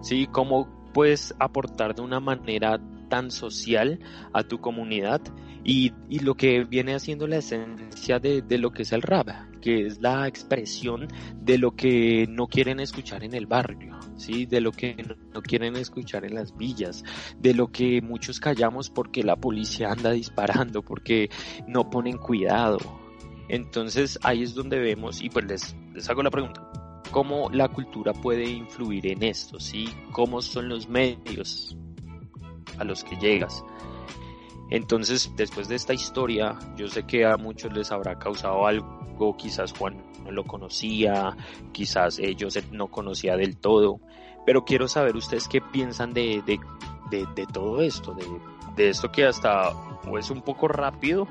Sí, 0.04 0.28
cómo 0.30 0.68
puedes 0.92 1.34
aportar 1.38 1.94
de 1.94 2.02
una 2.02 2.20
manera 2.20 2.78
tan 3.08 3.30
social 3.30 4.00
a 4.34 4.42
tu 4.42 4.60
comunidad 4.60 5.22
y, 5.64 5.94
y 6.10 6.18
lo 6.18 6.34
que 6.34 6.64
viene 6.64 6.94
haciendo 6.94 7.26
la 7.26 7.38
esencia 7.38 8.18
de, 8.18 8.42
de, 8.42 8.58
lo 8.58 8.70
que 8.70 8.82
es 8.82 8.92
el 8.92 9.00
rap, 9.00 9.28
que 9.62 9.86
es 9.86 10.02
la 10.02 10.28
expresión 10.28 11.08
de 11.40 11.56
lo 11.56 11.74
que 11.74 12.26
no 12.28 12.48
quieren 12.48 12.80
escuchar 12.80 13.24
en 13.24 13.32
el 13.32 13.46
barrio, 13.46 13.98
¿sí? 14.18 14.44
de 14.44 14.60
lo 14.60 14.72
que 14.72 14.94
no, 15.32 15.40
quieren 15.40 15.74
escuchar 15.76 16.26
en 16.26 16.34
las 16.34 16.54
villas, 16.54 17.02
de 17.38 17.54
lo 17.54 17.68
que 17.68 18.02
muchos 18.02 18.40
callamos 18.40 18.90
porque 18.90 19.22
la 19.22 19.36
policía 19.36 19.90
anda 19.90 20.10
disparando, 20.10 20.82
porque 20.82 21.30
no 21.66 21.88
ponen 21.88 22.18
cuidado. 22.18 23.00
Entonces 23.48 24.18
ahí 24.22 24.42
es 24.42 24.54
donde 24.54 24.78
vemos, 24.78 25.22
y 25.22 25.30
pues 25.30 25.46
les, 25.46 25.76
les 25.94 26.10
hago 26.10 26.22
la 26.22 26.30
pregunta, 26.30 26.70
¿cómo 27.14 27.48
la 27.52 27.68
cultura 27.68 28.12
puede 28.12 28.44
influir 28.50 29.06
en 29.06 29.22
esto? 29.22 29.60
¿sí? 29.60 29.88
¿Cómo 30.10 30.42
son 30.42 30.68
los 30.68 30.88
medios 30.88 31.76
a 32.76 32.82
los 32.82 33.04
que 33.04 33.14
llegas? 33.14 33.64
Entonces, 34.68 35.30
después 35.36 35.68
de 35.68 35.76
esta 35.76 35.94
historia, 35.94 36.58
yo 36.76 36.88
sé 36.88 37.06
que 37.06 37.24
a 37.24 37.36
muchos 37.36 37.72
les 37.72 37.92
habrá 37.92 38.18
causado 38.18 38.66
algo, 38.66 39.36
quizás 39.36 39.72
Juan 39.78 40.04
no 40.24 40.32
lo 40.32 40.42
conocía, 40.42 41.36
quizás 41.70 42.18
ellos 42.18 42.58
no 42.72 42.88
conocía 42.88 43.36
del 43.36 43.58
todo, 43.58 44.00
pero 44.44 44.64
quiero 44.64 44.88
saber 44.88 45.14
ustedes 45.14 45.46
qué 45.46 45.60
piensan 45.60 46.14
de, 46.14 46.42
de, 46.44 46.58
de, 47.36 47.46
todo 47.46 47.80
esto, 47.80 48.12
de, 48.14 48.26
de 48.74 48.88
esto 48.88 49.12
que 49.12 49.24
hasta 49.24 49.70
es 50.18 50.30
un 50.30 50.42
poco 50.42 50.66
rápido 50.66 51.28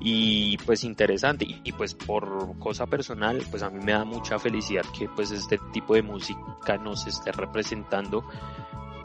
y 0.00 0.56
pues 0.58 0.84
interesante 0.84 1.46
y, 1.64 1.72
pues 1.72 1.94
por 1.94 2.58
cosa 2.58 2.86
personal 2.86 3.42
pues 3.50 3.62
a 3.62 3.70
mí 3.70 3.84
me 3.84 3.92
da 3.92 4.04
mucha 4.04 4.38
felicidad 4.38 4.84
que 4.96 5.08
pues 5.08 5.30
este 5.32 5.58
tipo 5.72 5.94
de 5.94 6.02
música 6.02 6.76
nos 6.78 7.06
esté 7.06 7.32
representando 7.32 8.24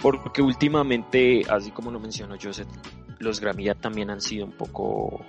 porque 0.01 0.41
últimamente 0.41 1.43
así 1.49 1.71
como 1.71 1.89
lo 1.89 1.99
mencionó 1.99 2.35
Joseph 2.41 2.67
los 3.19 3.39
Grammy 3.39 3.65
ya 3.65 3.75
también 3.75 4.11
han 4.11 4.21
sido 4.21 4.45
un 4.45 4.51
poco 4.51 5.25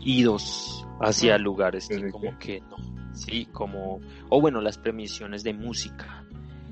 idos 0.00 0.86
hacia 1.00 1.38
lugares 1.38 1.88
como 2.10 2.38
que 2.38 2.60
no, 2.60 2.76
sí, 3.16 3.46
como, 3.52 4.00
o 4.28 4.40
bueno, 4.40 4.60
las 4.60 4.78
premisiones 4.78 5.42
de 5.42 5.52
música. 5.52 6.24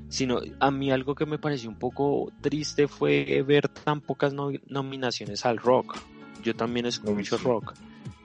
Sino, 0.07 0.39
a 0.59 0.71
mí 0.71 0.91
algo 0.91 1.15
que 1.15 1.25
me 1.25 1.39
pareció 1.39 1.69
un 1.69 1.77
poco 1.77 2.31
triste 2.39 2.87
fue 2.87 3.43
ver 3.45 3.67
tan 3.67 4.01
pocas 4.01 4.33
nominaciones 4.33 5.45
al 5.45 5.57
rock. 5.57 5.97
Yo 6.43 6.55
también 6.55 6.85
escucho 6.85 7.37
rock 7.37 7.73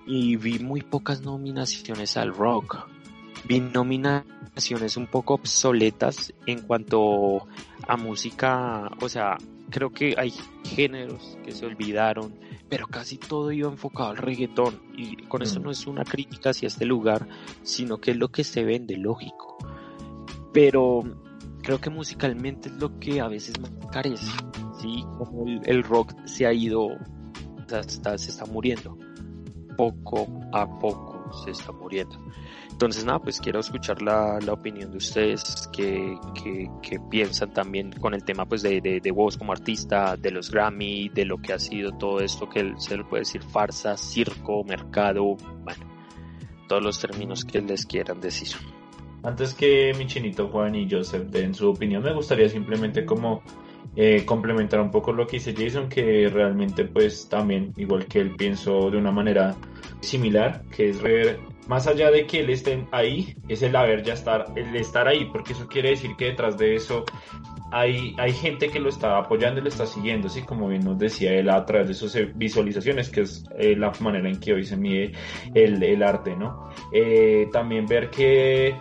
y 0.07 0.37
vi 0.37 0.59
muy 0.59 0.83
pocas 0.83 1.23
nominaciones 1.23 2.17
al 2.17 2.35
rock. 2.35 2.87
Vi 3.49 3.61
nominaciones 3.61 4.97
un 4.97 5.07
poco 5.07 5.35
obsoletas 5.35 6.33
en 6.47 6.63
cuanto 6.63 7.47
a 7.87 7.97
música, 7.97 8.91
o 9.01 9.09
sea, 9.09 9.37
creo 9.71 9.91
que 9.91 10.15
hay 10.19 10.35
géneros 10.65 11.39
que 11.45 11.53
se 11.53 11.65
olvidaron, 11.65 12.35
pero 12.69 12.87
casi 12.87 13.17
todo 13.17 13.51
iba 13.53 13.71
enfocado 13.71 14.11
al 14.11 14.17
reggaetón. 14.17 14.81
Y 14.97 15.17
con 15.25 15.43
eso 15.43 15.61
mm. 15.61 15.63
no 15.63 15.71
es 15.71 15.87
una 15.87 16.05
crítica 16.05 16.51
hacia 16.51 16.67
este 16.67 16.85
lugar, 16.85 17.27
sino 17.63 17.99
que 17.99 18.11
es 18.11 18.17
lo 18.17 18.29
que 18.29 18.45
se 18.45 18.65
vende, 18.65 18.97
lógico. 18.97 19.57
Pero 20.53 21.03
creo 21.63 21.81
que 21.81 21.91
musicalmente 21.91 22.69
es 22.69 22.75
lo 22.77 22.99
que 22.99 23.21
a 23.21 23.29
veces 23.29 23.59
me 23.61 23.69
carece. 23.91 24.31
Sí, 24.81 25.05
como 25.19 25.47
el, 25.47 25.83
rock 25.83 26.15
se 26.25 26.47
ha 26.47 26.53
ido, 26.53 26.89
hasta 27.73 28.19
se 28.19 28.31
está 28.31 28.47
muriendo. 28.47 28.97
Poco 29.81 30.29
a 30.53 30.79
poco 30.79 31.33
se 31.43 31.53
está 31.53 31.73
muriendo. 31.73 32.19
Entonces, 32.71 33.03
nada, 33.03 33.19
pues 33.19 33.41
quiero 33.41 33.61
escuchar 33.61 34.03
la, 34.03 34.39
la 34.45 34.53
opinión 34.53 34.91
de 34.91 34.99
ustedes, 34.99 35.71
que, 35.73 36.19
que, 36.35 37.01
piensan 37.11 37.55
también 37.55 37.93
con 37.93 38.13
el 38.13 38.23
tema 38.23 38.45
pues 38.45 38.61
de, 38.61 38.83
de, 38.83 39.01
de, 39.01 39.11
vos 39.11 39.39
como 39.39 39.53
artista, 39.53 40.19
de 40.19 40.33
los 40.33 40.51
Grammy, 40.51 41.09
de 41.09 41.25
lo 41.25 41.39
que 41.39 41.55
ha 41.55 41.59
sido 41.59 41.93
todo 41.93 42.21
esto 42.21 42.47
que 42.47 42.75
se 42.77 42.99
le 42.99 43.05
puede 43.05 43.23
decir 43.23 43.43
farsa, 43.43 43.97
circo, 43.97 44.63
mercado, 44.65 45.37
bueno, 45.65 45.87
todos 46.69 46.83
los 46.83 47.01
términos 47.01 47.47
que 47.47 47.63
les 47.63 47.87
quieran 47.87 48.21
decir. 48.21 48.49
Antes 49.23 49.55
que 49.55 49.95
mi 49.97 50.07
chinito 50.07 50.49
Juan 50.49 50.75
y 50.75 50.91
Joseph 50.91 51.25
den 51.31 51.55
su 51.55 51.71
opinión, 51.71 52.03
me 52.03 52.13
gustaría 52.13 52.51
simplemente 52.51 53.07
como 53.07 53.43
eh, 53.97 54.25
complementar 54.25 54.81
un 54.81 54.91
poco 54.91 55.13
lo 55.13 55.27
que 55.27 55.39
dice 55.39 55.55
Jason, 55.57 55.89
que 55.89 56.29
realmente 56.29 56.85
pues 56.85 57.29
también, 57.29 57.73
igual 57.77 58.07
que 58.07 58.21
él, 58.21 58.37
pienso 58.37 58.91
de 58.91 58.97
una 58.97 59.11
manera 59.11 59.57
similar, 60.01 60.63
que 60.75 60.91
es 60.91 61.01
ver 61.01 61.39
más 61.71 61.87
allá 61.87 62.11
de 62.11 62.27
que 62.27 62.41
él 62.41 62.51
esté 62.51 62.85
ahí, 62.91 63.37
es 63.49 63.63
el 63.63 63.77
haber 63.77 64.03
ya 64.03 64.15
estar, 64.15 64.47
el 64.57 64.75
estar 64.75 65.07
ahí, 65.07 65.27
porque 65.27 65.53
eso 65.53 65.69
quiere 65.69 65.91
decir 65.91 66.17
que 66.17 66.27
detrás 66.27 66.59
de 66.59 66.75
eso 66.75 67.05
hay, 67.71 68.15
hay 68.19 68.33
gente 68.33 68.69
que 68.69 68.81
lo 68.81 68.89
está 68.89 69.17
apoyando 69.19 69.61
y 69.61 69.63
lo 69.63 69.69
está 69.69 69.87
siguiendo, 69.87 70.27
así 70.27 70.43
como 70.43 70.69
bien 70.69 70.85
nos 70.85 70.99
decía 70.99 71.33
él 71.33 71.49
a 71.49 71.65
través 71.65 71.87
de 71.87 71.95
sus 71.95 72.17
visualizaciones, 72.35 73.09
que 73.09 73.21
es 73.21 73.45
eh, 73.57 73.77
la 73.77 73.93
manera 74.01 74.29
en 74.29 74.41
que 74.41 74.53
hoy 74.53 74.65
se 74.65 74.77
mide 74.77 75.13
el, 75.55 75.81
el 75.83 76.03
arte, 76.03 76.35
¿no? 76.35 76.71
Eh, 76.93 77.49
también 77.53 77.87
ver 77.87 78.11
que 78.11 78.75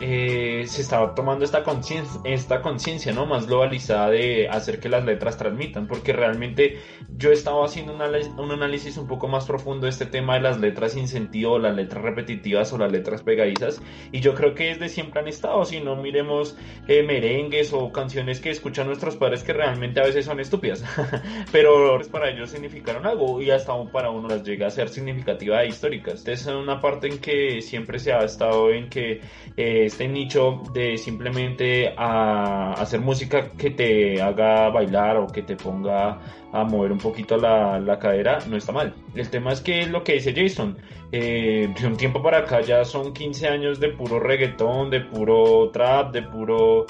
eh, 0.00 0.64
se 0.66 0.82
estaba 0.82 1.14
tomando 1.14 1.44
esta 1.44 1.62
conciencia, 1.62 2.20
esta 2.24 2.62
conciencia, 2.62 3.12
¿no? 3.12 3.26
Más 3.26 3.46
globalizada 3.46 4.10
de 4.10 4.48
hacer 4.48 4.80
que 4.80 4.88
las 4.88 5.04
letras 5.04 5.36
transmitan, 5.36 5.86
porque 5.86 6.12
realmente 6.12 6.78
yo 7.16 7.32
estaba 7.32 7.64
haciendo 7.64 7.94
un, 7.94 8.02
análisis 8.50 8.96
un 8.96 9.06
poco 9.06 9.28
más 9.28 9.46
profundo 9.46 9.84
de 9.84 9.90
este 9.90 10.06
tema 10.06 10.34
de 10.34 10.40
las 10.40 10.58
letras 10.58 10.92
sin 10.92 11.08
sentido, 11.08 11.58
las 11.58 11.74
letras 11.74 12.02
repetitivas 12.02 12.72
o 12.72 12.78
las 12.78 12.90
letras 12.90 13.22
pegadizas, 13.22 13.82
y 14.12 14.20
yo 14.20 14.34
creo 14.34 14.54
que 14.54 14.68
desde 14.68 14.88
siempre 14.88 15.20
han 15.20 15.28
estado, 15.28 15.64
si 15.64 15.80
no 15.80 15.96
miremos 15.96 16.56
eh, 16.88 17.02
merengues 17.02 17.72
o 17.72 17.92
canciones 17.92 18.40
que 18.40 18.50
escuchan 18.50 18.86
nuestros 18.86 19.16
padres 19.16 19.42
que 19.42 19.52
realmente 19.52 20.00
a 20.00 20.04
veces 20.04 20.24
son 20.24 20.40
estúpidas, 20.40 20.84
pero 21.52 22.00
para 22.10 22.30
ellos 22.30 22.50
significaron 22.50 23.06
algo 23.06 23.40
y 23.42 23.50
hasta 23.50 23.70
para 23.92 24.10
uno 24.10 24.28
las 24.28 24.42
llega 24.42 24.66
a 24.66 24.70
ser 24.70 24.88
significativas 24.88 25.64
e 25.64 25.68
históricas. 25.68 26.20
Entonces 26.20 26.46
es 26.46 26.54
una 26.54 26.80
parte 26.80 27.08
en 27.08 27.18
que 27.18 27.60
siempre 27.60 27.98
se 27.98 28.12
ha 28.12 28.24
estado 28.24 28.70
en 28.70 28.88
que 28.88 29.20
eh, 29.56 29.89
este 29.90 30.06
nicho 30.06 30.62
de 30.72 30.96
simplemente 30.96 31.92
hacer 31.96 33.00
música 33.00 33.50
que 33.50 33.70
te 33.70 34.22
haga 34.22 34.70
bailar 34.70 35.16
o 35.16 35.26
que 35.26 35.42
te 35.42 35.56
ponga 35.56 36.18
a 36.52 36.64
mover 36.64 36.92
un 36.92 36.98
poquito 36.98 37.36
la, 37.36 37.80
la 37.80 37.98
cadera, 37.98 38.38
no 38.48 38.56
está 38.56 38.72
mal. 38.72 38.94
El 39.14 39.28
tema 39.28 39.52
es 39.52 39.60
que 39.60 39.86
lo 39.86 40.04
que 40.04 40.14
dice 40.14 40.32
Jason, 40.32 40.78
eh, 41.10 41.72
de 41.78 41.86
un 41.86 41.96
tiempo 41.96 42.22
para 42.22 42.38
acá 42.38 42.60
ya 42.60 42.84
son 42.84 43.12
15 43.12 43.48
años 43.48 43.80
de 43.80 43.88
puro 43.88 44.20
reggaetón, 44.20 44.90
de 44.90 45.00
puro 45.00 45.70
trap, 45.70 46.12
de 46.12 46.22
puro 46.22 46.86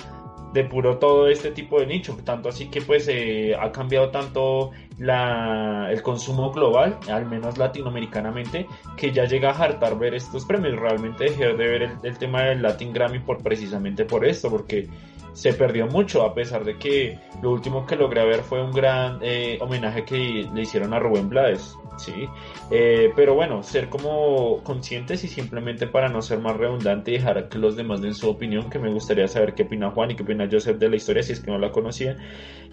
de 0.52 0.64
puro 0.64 0.98
todo 0.98 1.28
este 1.28 1.52
tipo 1.52 1.78
de 1.78 1.86
nicho, 1.86 2.16
tanto 2.24 2.48
así 2.48 2.66
que 2.66 2.82
pues 2.82 3.06
eh, 3.08 3.54
ha 3.54 3.70
cambiado 3.70 4.10
tanto 4.10 4.72
la, 5.00 5.90
el 5.90 6.02
consumo 6.02 6.52
global, 6.52 6.98
al 7.10 7.24
menos 7.24 7.56
latinoamericanamente, 7.56 8.66
que 8.96 9.10
ya 9.10 9.24
llega 9.24 9.50
a 9.50 9.64
hartar 9.64 9.98
ver 9.98 10.14
estos 10.14 10.44
premios. 10.44 10.78
Realmente 10.78 11.24
dejé 11.24 11.46
de 11.46 11.54
ver 11.54 11.98
el, 12.02 12.18
tema 12.18 12.42
del 12.42 12.60
Latin 12.60 12.92
Grammy 12.92 13.18
por 13.18 13.42
precisamente 13.42 14.04
por 14.04 14.26
esto, 14.26 14.50
porque 14.50 14.88
se 15.32 15.54
perdió 15.54 15.86
mucho, 15.86 16.22
a 16.22 16.34
pesar 16.34 16.64
de 16.64 16.76
que 16.76 17.18
lo 17.42 17.50
último 17.50 17.86
que 17.86 17.96
logré 17.96 18.26
ver 18.26 18.40
fue 18.40 18.62
un 18.62 18.72
gran 18.72 19.20
eh, 19.22 19.58
homenaje 19.62 20.04
que 20.04 20.46
le 20.52 20.62
hicieron 20.62 20.92
a 20.92 20.98
Rubén 20.98 21.30
Blades, 21.30 21.78
¿sí? 21.96 22.28
Eh, 22.70 23.10
pero 23.16 23.34
bueno, 23.34 23.62
ser 23.62 23.88
como 23.88 24.62
conscientes 24.64 25.24
y 25.24 25.28
simplemente 25.28 25.86
para 25.86 26.08
no 26.08 26.20
ser 26.20 26.40
más 26.40 26.56
redundante 26.56 27.12
y 27.12 27.14
dejar 27.14 27.48
que 27.48 27.58
los 27.58 27.76
demás 27.76 28.02
den 28.02 28.14
su 28.14 28.28
opinión, 28.28 28.68
que 28.68 28.78
me 28.78 28.90
gustaría 28.90 29.28
saber 29.28 29.54
qué 29.54 29.62
opina 29.62 29.90
Juan 29.90 30.10
y 30.10 30.16
qué 30.16 30.24
opina 30.24 30.48
Joseph 30.50 30.76
de 30.76 30.90
la 30.90 30.96
historia, 30.96 31.22
si 31.22 31.32
es 31.32 31.40
que 31.40 31.50
no 31.50 31.58
la 31.58 31.70
conocía. 31.70 32.18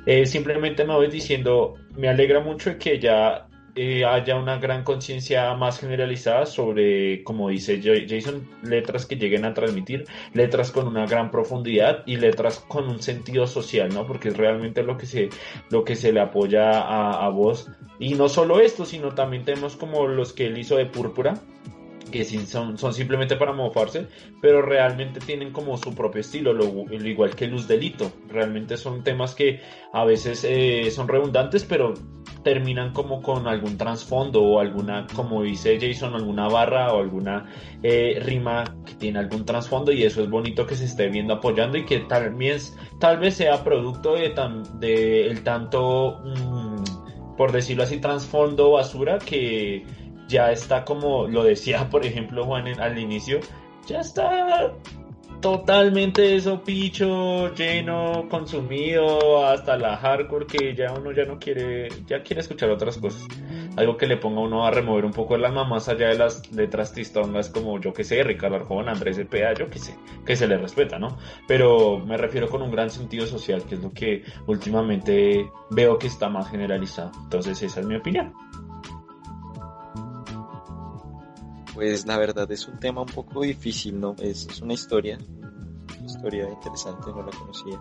Eh, 0.08 0.26
simplemente 0.26 0.86
me 0.86 0.94
voy 0.94 1.10
diciendo, 1.10 1.74
me 1.98 2.08
alegra 2.08 2.40
mucho 2.40 2.78
que 2.80 2.98
ya 2.98 3.50
eh, 3.76 4.06
haya 4.06 4.38
una 4.38 4.58
gran 4.58 4.86
conciencia 4.86 5.54
más 5.56 5.82
generalizada 5.82 6.46
sobre, 6.46 7.26
como 7.26 7.50
dice 7.50 7.82
Jason, 7.84 8.48
letras 8.64 9.06
que 9.06 9.18
lleguen 9.18 9.44
a 9.44 9.54
transmitir, 9.54 10.06
letras 10.34 10.72
con 10.72 10.88
una 10.88 11.06
gran 11.06 11.30
profundidad 11.30 12.04
y 12.06 12.16
letras 12.16 12.60
con 12.70 12.88
un 12.88 13.02
sentido 13.02 13.48
social, 13.48 13.94
¿no? 13.94 14.08
Porque 14.08 14.30
es 14.30 14.38
realmente 14.38 14.82
lo 14.82 14.98
que 14.98 15.08
se, 15.08 15.28
lo 15.72 15.84
que 15.84 15.98
se 15.98 16.14
le 16.14 16.22
apoya 16.22 16.80
a, 16.80 17.26
a 17.26 17.28
vos. 17.28 17.70
Y 18.00 18.16
no 18.16 18.30
solo 18.30 18.62
esto, 18.62 18.86
sino 18.86 19.14
también 19.14 19.44
tenemos 19.44 19.76
como 19.76 20.08
los 20.08 20.32
que 20.32 20.46
él 20.46 20.58
hizo 20.58 20.78
de 20.78 20.86
Púrpura, 20.86 21.34
que 22.08 22.26
son, 22.26 22.78
son 22.78 22.94
simplemente 22.94 23.36
para 23.36 23.54
mofarse, 23.54 24.08
pero 24.42 24.62
realmente 24.62 25.20
tienen 25.20 25.52
como 25.52 25.78
su 25.78 25.94
propio 25.94 26.22
estilo, 26.22 26.54
lo, 26.54 26.86
igual 26.92 27.36
que 27.36 27.48
Luz 27.48 27.68
Delito. 27.68 28.12
Realmente 28.28 28.78
son 28.78 29.04
temas 29.04 29.36
que 29.36 29.62
a 29.94 30.06
veces 30.06 30.46
eh, 30.48 30.90
son 30.92 31.08
redundantes, 31.08 31.64
pero 31.64 31.94
terminan 32.44 32.94
como 32.94 33.22
con 33.22 33.48
algún 33.48 33.78
trasfondo 33.78 34.42
o 34.42 34.60
alguna, 34.60 35.06
como 35.14 35.44
dice 35.44 35.78
Jason, 35.80 36.16
alguna 36.16 36.48
barra 36.48 36.94
o 36.94 37.02
alguna 37.02 37.46
eh, 37.84 38.22
rima 38.24 38.64
que 38.86 38.94
tiene 38.96 39.20
algún 39.20 39.46
trasfondo 39.46 39.92
y 39.92 40.04
eso 40.04 40.22
es 40.24 40.30
bonito 40.30 40.66
que 40.66 40.76
se 40.76 40.86
esté 40.86 41.10
viendo 41.10 41.34
apoyando 41.34 41.78
y 41.78 41.86
que 41.86 42.06
vez, 42.38 42.78
tal 43.00 43.20
vez 43.20 43.36
sea 43.36 43.64
producto 43.64 44.14
de, 44.14 44.34
de 44.80 45.28
el 45.28 45.44
tanto, 45.44 46.22
mm, 46.24 47.36
por 47.36 47.52
decirlo 47.52 47.84
así, 47.84 48.00
trasfondo 48.00 48.72
basura 48.72 49.18
que 49.20 49.86
ya 50.28 50.52
está 50.52 50.86
como 50.86 51.28
lo 51.28 51.44
decía, 51.44 51.88
por 51.92 52.06
ejemplo, 52.06 52.46
Juan 52.46 52.68
al 52.80 52.98
inicio, 52.98 53.40
ya 53.88 54.02
está 54.02 54.74
totalmente 55.42 56.36
eso 56.36 56.64
picho, 56.64 57.54
lleno, 57.54 58.28
consumido, 58.30 59.46
hasta 59.46 59.78
la 59.78 59.96
hardcore 59.98 60.48
que 60.48 60.76
ya 60.76 60.94
uno 60.94 61.12
ya 61.12 61.26
no 61.26 61.38
quiere, 61.38 61.90
ya 62.08 62.24
quiere 62.24 62.42
escuchar 62.42 62.70
otras 62.70 62.98
cosas. 62.98 63.28
Algo 63.76 63.96
que 63.96 64.08
le 64.08 64.18
ponga 64.18 64.42
uno 64.42 64.66
a 64.66 64.72
remover 64.72 65.06
un 65.06 65.12
poco 65.12 65.36
el 65.36 65.46
alma 65.46 65.64
más 65.64 65.88
allá 65.88 66.08
de 66.08 66.18
las 66.18 66.52
letras 66.52 66.94
tristongas 66.94 67.50
como 67.50 67.80
yo 67.80 67.94
que 67.94 68.04
sé, 68.04 68.24
Ricardo 68.24 68.56
Arjona, 68.56 68.94
Andrés 68.94 69.18
Cepeda, 69.18 69.54
yo 69.54 69.70
que 69.70 69.78
sé, 69.78 69.96
que 70.26 70.36
se 70.36 70.48
le 70.48 70.58
respeta, 70.58 70.98
¿no? 70.98 71.18
Pero 71.48 72.00
me 72.00 72.18
refiero 72.18 72.50
con 72.50 72.64
un 72.64 72.72
gran 72.72 72.90
sentido 72.90 73.28
social, 73.28 73.64
que 73.64 73.76
es 73.76 73.82
lo 73.82 73.92
que 73.92 74.24
últimamente 74.48 75.52
veo 75.70 76.00
que 76.00 76.08
está 76.08 76.30
más 76.30 76.50
generalizado. 76.50 77.12
Entonces 77.24 77.62
esa 77.62 77.82
es 77.82 77.86
mi 77.86 77.96
opinión. 77.96 78.34
Pues 81.78 82.08
la 82.08 82.18
verdad 82.18 82.52
es 82.52 82.68
un 82.68 82.80
tema 82.80 83.02
un 83.02 83.08
poco 83.08 83.44
difícil, 83.44 84.00
¿no? 84.00 84.16
Es, 84.18 84.48
una 84.64 84.74
historia, 84.74 85.16
una 85.96 86.06
historia 86.08 86.50
interesante, 86.50 87.12
no 87.12 87.22
la 87.22 87.32
conocía. 87.38 87.80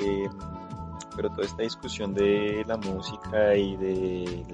Eh, 0.00 0.28
pero 1.14 1.30
toda 1.30 1.44
esta 1.44 1.62
discusión 1.62 2.12
de 2.12 2.64
la 2.66 2.76
música 2.76 3.54
y 3.54 3.76
de, 3.76 4.44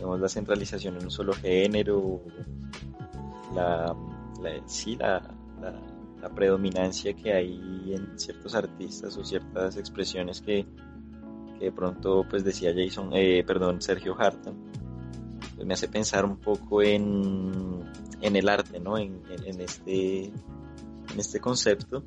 la 0.00 0.28
centralización 0.28 0.96
en 0.96 1.04
un 1.04 1.10
solo 1.12 1.32
género, 1.34 2.20
la, 3.54 3.94
sí, 4.66 4.96
la, 4.96 5.22
la, 6.20 6.28
predominancia 6.34 7.14
que 7.14 7.32
hay 7.32 7.94
en 7.94 8.18
ciertos 8.18 8.56
artistas 8.56 9.16
o 9.16 9.24
ciertas 9.24 9.76
expresiones 9.76 10.40
que, 10.42 10.66
que 11.60 11.66
de 11.66 11.70
pronto, 11.70 12.26
pues 12.28 12.42
decía 12.42 12.72
Jason, 12.74 13.10
eh, 13.12 13.44
perdón, 13.46 13.80
Sergio 13.80 14.16
Hartan, 14.18 14.79
me 15.64 15.74
hace 15.74 15.88
pensar 15.88 16.24
un 16.24 16.36
poco 16.36 16.82
en, 16.82 17.84
en 18.20 18.36
el 18.36 18.48
arte, 18.48 18.80
¿no? 18.80 18.98
En, 18.98 19.22
este, 19.60 20.24
en 20.26 21.18
este 21.18 21.40
concepto. 21.40 22.04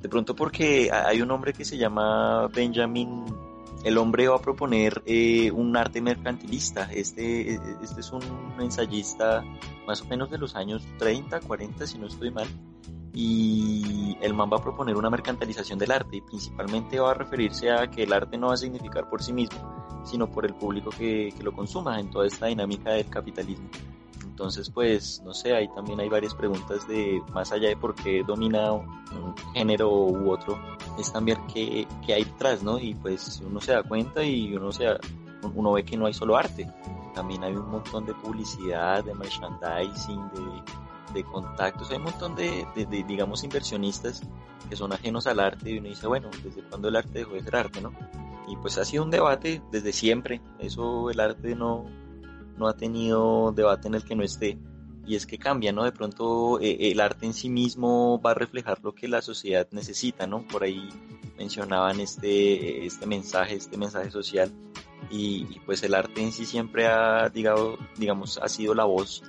De 0.00 0.08
pronto 0.08 0.34
porque 0.34 0.90
hay 0.92 1.22
un 1.22 1.30
hombre 1.30 1.52
que 1.52 1.64
se 1.64 1.78
llama 1.78 2.48
Benjamin, 2.48 3.24
el 3.84 3.98
hombre 3.98 4.28
va 4.28 4.36
a 4.36 4.40
proponer 4.40 5.02
eh, 5.06 5.50
un 5.50 5.76
arte 5.76 6.00
mercantilista. 6.00 6.90
Este, 6.92 7.54
este 7.82 8.00
es 8.00 8.12
un 8.12 8.22
ensayista 8.60 9.44
más 9.86 10.02
o 10.02 10.06
menos 10.06 10.30
de 10.30 10.38
los 10.38 10.56
años 10.56 10.86
30, 10.98 11.40
40, 11.40 11.86
si 11.86 11.98
no 11.98 12.06
estoy 12.06 12.30
mal. 12.30 12.48
Y 13.12 14.16
el 14.20 14.34
man 14.34 14.50
va 14.52 14.56
a 14.56 14.62
proponer 14.62 14.96
una 14.96 15.08
mercantilización 15.08 15.78
del 15.78 15.92
arte 15.92 16.16
y 16.16 16.20
principalmente 16.20 16.98
va 16.98 17.12
a 17.12 17.14
referirse 17.14 17.70
a 17.70 17.88
que 17.88 18.02
el 18.02 18.12
arte 18.12 18.36
no 18.36 18.48
va 18.48 18.54
a 18.54 18.56
significar 18.56 19.08
por 19.08 19.22
sí 19.22 19.32
mismo, 19.32 19.73
sino 20.04 20.30
por 20.30 20.44
el 20.44 20.54
público 20.54 20.90
que, 20.90 21.32
que 21.36 21.42
lo 21.42 21.52
consuma 21.52 21.98
en 21.98 22.10
toda 22.10 22.26
esta 22.26 22.46
dinámica 22.46 22.92
del 22.92 23.08
capitalismo. 23.08 23.68
Entonces, 24.34 24.68
pues, 24.68 25.22
no 25.24 25.32
sé, 25.32 25.54
ahí 25.54 25.68
también 25.76 26.00
hay 26.00 26.08
varias 26.08 26.34
preguntas 26.34 26.88
de, 26.88 27.22
más 27.32 27.52
allá 27.52 27.68
de 27.68 27.76
por 27.76 27.94
qué 27.94 28.24
domina 28.26 28.72
un 28.72 28.92
género 29.52 29.88
u 29.90 30.28
otro, 30.28 30.58
es 30.98 31.12
también 31.12 31.38
qué, 31.46 31.86
qué 32.04 32.14
hay 32.14 32.24
detrás, 32.24 32.60
¿no? 32.60 32.78
Y 32.80 32.96
pues 32.96 33.40
uno 33.46 33.60
se 33.60 33.72
da 33.72 33.84
cuenta 33.84 34.24
y 34.24 34.52
uno, 34.56 34.72
se, 34.72 34.88
uno 35.54 35.72
ve 35.72 35.84
que 35.84 35.96
no 35.96 36.06
hay 36.06 36.14
solo 36.14 36.36
arte, 36.36 36.68
también 37.14 37.44
hay 37.44 37.54
un 37.54 37.70
montón 37.70 38.06
de 38.06 38.14
publicidad, 38.14 39.04
de 39.04 39.14
merchandising, 39.14 40.28
de, 40.34 41.14
de 41.14 41.24
contactos, 41.24 41.92
hay 41.92 41.98
un 41.98 42.04
montón 42.04 42.34
de, 42.34 42.66
de, 42.74 42.86
de, 42.86 43.04
digamos, 43.04 43.44
inversionistas 43.44 44.20
que 44.68 44.74
son 44.74 44.92
ajenos 44.92 45.28
al 45.28 45.38
arte 45.38 45.70
y 45.70 45.78
uno 45.78 45.90
dice, 45.90 46.08
bueno, 46.08 46.28
¿desde 46.42 46.60
cuándo 46.64 46.88
el 46.88 46.96
arte 46.96 47.20
dejó 47.20 47.34
de 47.34 47.42
ser 47.42 47.54
arte, 47.54 47.80
no? 47.80 47.92
Y 48.48 48.56
pues 48.56 48.78
ha 48.78 48.84
sido 48.84 49.04
un 49.04 49.10
debate 49.10 49.62
desde 49.70 49.92
siempre. 49.92 50.40
Eso 50.58 51.10
el 51.10 51.20
arte 51.20 51.54
no, 51.54 51.86
no 52.56 52.68
ha 52.68 52.76
tenido 52.76 53.52
debate 53.52 53.88
en 53.88 53.94
el 53.94 54.04
que 54.04 54.14
no 54.14 54.22
esté. 54.22 54.58
Y 55.06 55.16
es 55.16 55.26
que 55.26 55.38
cambia, 55.38 55.72
¿no? 55.72 55.84
De 55.84 55.92
pronto 55.92 56.58
eh, 56.60 56.90
el 56.90 57.00
arte 57.00 57.26
en 57.26 57.34
sí 57.34 57.48
mismo 57.48 58.20
va 58.20 58.30
a 58.30 58.34
reflejar 58.34 58.78
lo 58.82 58.94
que 58.94 59.08
la 59.08 59.20
sociedad 59.20 59.68
necesita, 59.70 60.26
¿no? 60.26 60.46
Por 60.46 60.64
ahí 60.64 60.88
mencionaban 61.36 62.00
este, 62.00 62.86
este 62.86 63.06
mensaje, 63.06 63.54
este 63.56 63.76
mensaje 63.76 64.10
social. 64.10 64.50
Y, 65.10 65.44
pues 65.66 65.82
el 65.82 65.94
arte 65.94 66.22
en 66.22 66.32
sí 66.32 66.46
siempre 66.46 66.86
ha, 66.86 67.28
digamos, 67.28 67.78
digamos 67.98 68.38
ha 68.38 68.48
sido 68.48 68.74
la 68.74 68.84
voz 68.84 69.22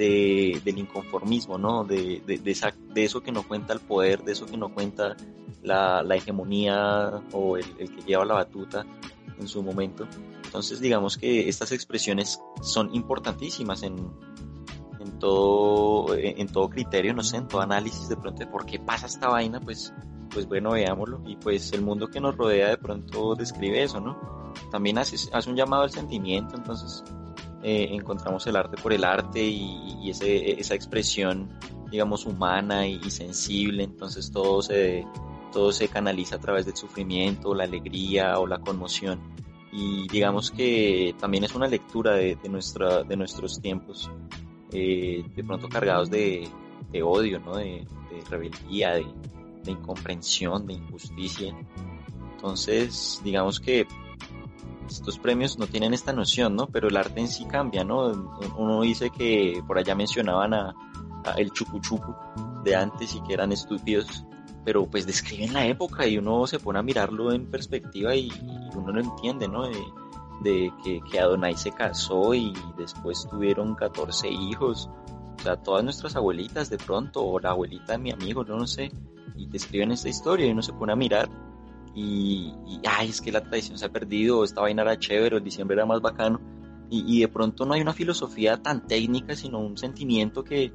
de, 0.00 0.62
del 0.64 0.78
inconformismo, 0.78 1.58
¿no? 1.58 1.84
De, 1.84 2.22
de, 2.26 2.50
esa, 2.50 2.72
de 2.94 3.04
eso 3.04 3.20
que 3.20 3.32
no 3.32 3.46
cuenta 3.46 3.74
el 3.74 3.80
poder, 3.80 4.24
de 4.24 4.32
eso 4.32 4.46
que 4.46 4.56
no 4.56 4.72
cuenta 4.72 5.14
la, 5.62 6.02
hegemonía 6.14 7.20
o 7.32 7.58
el, 7.58 7.66
el, 7.78 7.94
que 7.94 8.02
lleva 8.02 8.24
la 8.24 8.34
batuta 8.34 8.86
en 9.38 9.46
su 9.46 9.62
momento. 9.62 10.08
Entonces 10.42 10.80
digamos 10.80 11.18
que 11.18 11.50
estas 11.50 11.72
expresiones 11.72 12.40
son 12.62 12.94
importantísimas 12.94 13.82
en, 13.82 14.10
en, 15.00 15.18
todo, 15.18 16.14
en, 16.16 16.46
todo 16.48 16.70
criterio, 16.70 17.12
no 17.12 17.22
sé, 17.22 17.36
en 17.36 17.46
todo 17.46 17.60
análisis 17.60 18.08
de 18.08 18.16
pronto 18.16 18.38
de 18.38 18.46
por 18.46 18.64
qué 18.64 18.78
pasa 18.78 19.04
esta 19.04 19.28
vaina, 19.28 19.60
pues, 19.60 19.92
pues 20.30 20.46
bueno, 20.46 20.70
veámoslo. 20.70 21.22
Y 21.26 21.36
pues 21.36 21.72
el 21.74 21.82
mundo 21.82 22.08
que 22.08 22.20
nos 22.20 22.38
rodea 22.38 22.70
de 22.70 22.78
pronto 22.78 23.34
describe 23.34 23.82
eso, 23.82 24.00
¿no? 24.00 24.18
También 24.70 24.96
hace, 24.96 25.16
hace 25.34 25.50
un 25.50 25.56
llamado 25.56 25.82
al 25.82 25.90
sentimiento, 25.90 26.56
entonces 26.56 27.04
eh, 27.62 27.88
encontramos 27.92 28.46
el 28.46 28.56
arte 28.56 28.80
por 28.80 28.92
el 28.92 29.04
arte 29.04 29.42
y, 29.42 29.98
y 30.02 30.10
ese, 30.10 30.60
esa 30.60 30.74
expresión, 30.74 31.58
digamos, 31.90 32.26
humana 32.26 32.86
y, 32.86 33.00
y 33.04 33.10
sensible, 33.10 33.84
entonces 33.84 34.30
todo 34.30 34.62
se 34.62 35.06
todo 35.50 35.72
se 35.72 35.88
canaliza 35.88 36.36
a 36.36 36.38
través 36.38 36.66
del 36.66 36.76
sufrimiento, 36.76 37.54
la 37.54 37.64
alegría 37.64 38.38
o 38.38 38.46
la 38.46 38.58
conmoción. 38.58 39.20
Y 39.72 40.08
digamos 40.08 40.50
que 40.50 41.14
también 41.18 41.44
es 41.44 41.54
una 41.54 41.68
lectura 41.68 42.14
de, 42.14 42.36
de, 42.36 42.48
nuestra, 42.48 43.04
de 43.04 43.16
nuestros 43.16 43.60
tiempos, 43.60 44.10
eh, 44.72 45.24
de 45.34 45.44
pronto 45.44 45.68
cargados 45.68 46.10
de, 46.10 46.48
de 46.90 47.02
odio, 47.02 47.38
¿no? 47.40 47.56
de, 47.56 47.86
de 48.10 48.24
rebeldía, 48.28 48.94
de, 48.94 49.06
de, 49.64 49.70
incomprensión, 49.70 50.66
de 50.66 50.74
injusticia. 50.74 51.54
Entonces, 52.34 53.20
digamos 53.22 53.60
que 53.60 53.86
estos 54.94 55.18
premios 55.18 55.58
no 55.58 55.66
tienen 55.66 55.94
esta 55.94 56.12
noción, 56.12 56.56
¿no? 56.56 56.66
Pero 56.66 56.88
el 56.88 56.96
arte 56.96 57.20
en 57.20 57.28
sí 57.28 57.44
cambia, 57.46 57.84
¿no? 57.84 58.12
Uno 58.56 58.82
dice 58.82 59.10
que 59.10 59.62
por 59.66 59.78
allá 59.78 59.94
mencionaban 59.94 60.54
a, 60.54 60.74
a 61.24 61.32
el 61.36 61.50
chucuchucu 61.52 62.14
de 62.64 62.76
antes 62.76 63.14
y 63.14 63.22
que 63.22 63.34
eran 63.34 63.52
estúpidos 63.52 64.24
pero 64.64 64.86
pues 64.86 65.06
describen 65.06 65.52
la 65.52 65.66
época 65.66 66.06
y 66.06 66.18
uno 66.18 66.46
se 66.46 66.58
pone 66.58 66.78
a 66.78 66.82
mirarlo 66.82 67.32
en 67.32 67.50
perspectiva 67.50 68.14
y, 68.14 68.30
uno 68.74 68.92
no 68.92 69.00
entiende, 69.00 69.48
¿no? 69.48 69.66
De, 69.66 69.82
de 70.42 70.72
que, 70.84 71.00
que, 71.10 71.18
Adonai 71.18 71.56
se 71.56 71.72
casó 71.72 72.34
y 72.34 72.52
después 72.76 73.26
tuvieron 73.28 73.74
14 73.74 74.28
hijos. 74.28 74.88
O 75.38 75.42
sea, 75.42 75.56
todas 75.56 75.82
nuestras 75.82 76.16
abuelitas 76.16 76.70
de 76.70 76.78
pronto, 76.78 77.24
o 77.24 77.40
la 77.40 77.50
abuelita 77.50 77.92
de 77.92 77.98
mi 77.98 78.12
amigo, 78.12 78.44
no, 78.44 78.66
sé, 78.66 78.92
y 79.36 79.46
describen 79.48 79.92
esta 79.92 80.08
historia 80.08 80.46
y 80.46 80.50
uno 80.52 80.62
se 80.62 80.72
pone 80.72 80.92
a 80.92 80.96
mirar 80.96 81.28
y, 81.94 82.52
ay, 82.86 83.08
es 83.08 83.20
que 83.20 83.32
la 83.32 83.42
tradición 83.42 83.78
se 83.78 83.86
ha 83.86 83.92
perdido, 83.92 84.44
esta 84.44 84.60
vaina 84.60 84.82
era 84.82 84.98
chévere, 84.98 85.36
el 85.36 85.44
diciembre 85.44 85.74
era 85.74 85.86
más 85.86 86.00
bacano, 86.00 86.40
y, 86.92 87.20
de 87.20 87.28
pronto 87.28 87.64
no 87.64 87.74
hay 87.74 87.80
una 87.82 87.92
filosofía 87.92 88.56
tan 88.56 88.86
técnica, 88.86 89.36
sino 89.36 89.60
un 89.60 89.78
sentimiento 89.78 90.42
que, 90.42 90.72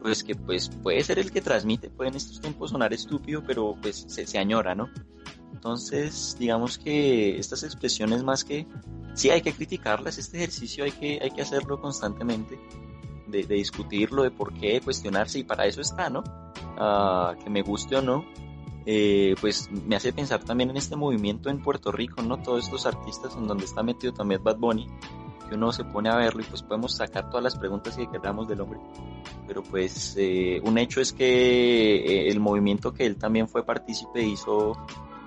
pues, 0.00 0.24
que 0.24 0.34
pues, 0.34 0.70
puede 0.82 1.04
ser 1.04 1.18
el 1.18 1.30
que 1.30 1.42
transmite, 1.42 1.90
puede 1.90 2.10
en 2.10 2.16
estos 2.16 2.40
tiempos 2.40 2.70
sonar 2.70 2.94
estúpido, 2.94 3.42
pero 3.46 3.76
pues 3.80 4.06
se, 4.08 4.26
se 4.26 4.38
añora, 4.38 4.74
¿no? 4.74 4.88
Entonces, 5.52 6.34
digamos 6.38 6.78
que 6.78 7.38
estas 7.38 7.62
expresiones 7.62 8.22
más 8.24 8.42
que, 8.42 8.66
sí 9.12 9.28
hay 9.28 9.42
que 9.42 9.52
criticarlas, 9.52 10.16
este 10.16 10.38
ejercicio 10.38 10.84
hay 10.84 10.92
que, 10.92 11.18
hay 11.22 11.30
que 11.30 11.42
hacerlo 11.42 11.78
constantemente, 11.78 12.58
de, 13.26 13.42
discutirlo, 13.44 14.22
de 14.22 14.30
por 14.30 14.54
qué, 14.54 14.80
cuestionarse, 14.80 15.40
y 15.40 15.44
para 15.44 15.66
eso 15.66 15.82
está, 15.82 16.08
¿no? 16.08 16.24
Ah, 16.78 17.36
que 17.44 17.50
me 17.50 17.60
guste 17.60 17.96
o 17.96 18.02
no, 18.02 18.24
eh, 18.86 19.34
pues 19.40 19.70
me 19.70 19.96
hace 19.96 20.12
pensar 20.12 20.42
también 20.42 20.70
en 20.70 20.76
este 20.76 20.96
movimiento 20.96 21.50
en 21.50 21.62
Puerto 21.62 21.92
Rico, 21.92 22.22
¿no? 22.22 22.38
Todos 22.38 22.64
estos 22.64 22.86
artistas 22.86 23.36
en 23.36 23.46
donde 23.46 23.64
está 23.64 23.82
metido 23.82 24.12
también 24.12 24.42
Bad 24.42 24.56
Bunny, 24.56 24.86
que 25.48 25.54
uno 25.54 25.72
se 25.72 25.84
pone 25.84 26.08
a 26.08 26.16
verlo 26.16 26.40
y 26.40 26.44
pues 26.44 26.62
podemos 26.62 26.94
sacar 26.94 27.28
todas 27.28 27.44
las 27.44 27.56
preguntas 27.56 27.96
que 27.96 28.08
queramos 28.08 28.48
del 28.48 28.60
hombre. 28.60 28.80
Pero 29.46 29.62
pues 29.62 30.14
eh, 30.18 30.60
un 30.64 30.78
hecho 30.78 31.00
es 31.00 31.12
que 31.12 31.96
eh, 31.96 32.28
el 32.28 32.40
movimiento 32.40 32.94
que 32.94 33.04
él 33.04 33.16
también 33.16 33.48
fue 33.48 33.64
partícipe 33.64 34.22
hizo 34.22 34.76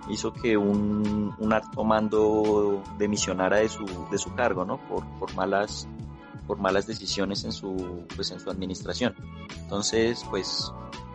hizo 0.09 0.33
que 0.33 0.57
un, 0.57 1.33
un 1.37 1.53
alto 1.53 1.83
mando 1.85 2.83
demisionara 2.97 3.57
de 3.57 3.69
su, 3.69 3.85
de 4.11 4.17
su 4.17 4.33
cargo, 4.33 4.65
¿no? 4.65 4.77
Por, 4.87 5.05
por 5.19 5.33
malas 5.35 5.87
por 6.47 6.57
malas 6.57 6.87
decisiones 6.87 7.45
en 7.45 7.51
su 7.51 8.05
pues 8.15 8.31
en 8.31 8.39
su 8.39 8.49
administración. 8.49 9.15
Entonces, 9.61 10.25
pues 10.29 10.73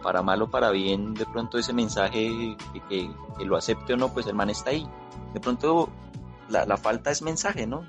para 0.09 0.23
mal 0.23 0.41
o 0.41 0.51
para 0.51 0.71
bien, 0.71 1.13
de 1.13 1.27
pronto 1.27 1.59
ese 1.59 1.75
mensaje 1.75 2.57
que, 2.89 3.11
que, 3.37 3.45
lo 3.45 3.59
acepte 3.59 3.93
o 3.93 3.97
no, 3.99 4.11
pues 4.11 4.27
el 4.27 4.35
man 4.35 4.49
está 4.49 4.71
ahí. 4.71 4.89
De 5.35 5.39
pronto 5.39 5.91
la, 6.49 6.65
la 6.65 6.79
falta 6.79 7.11
es 7.11 7.21
mensaje, 7.21 7.67
¿no? 7.67 7.85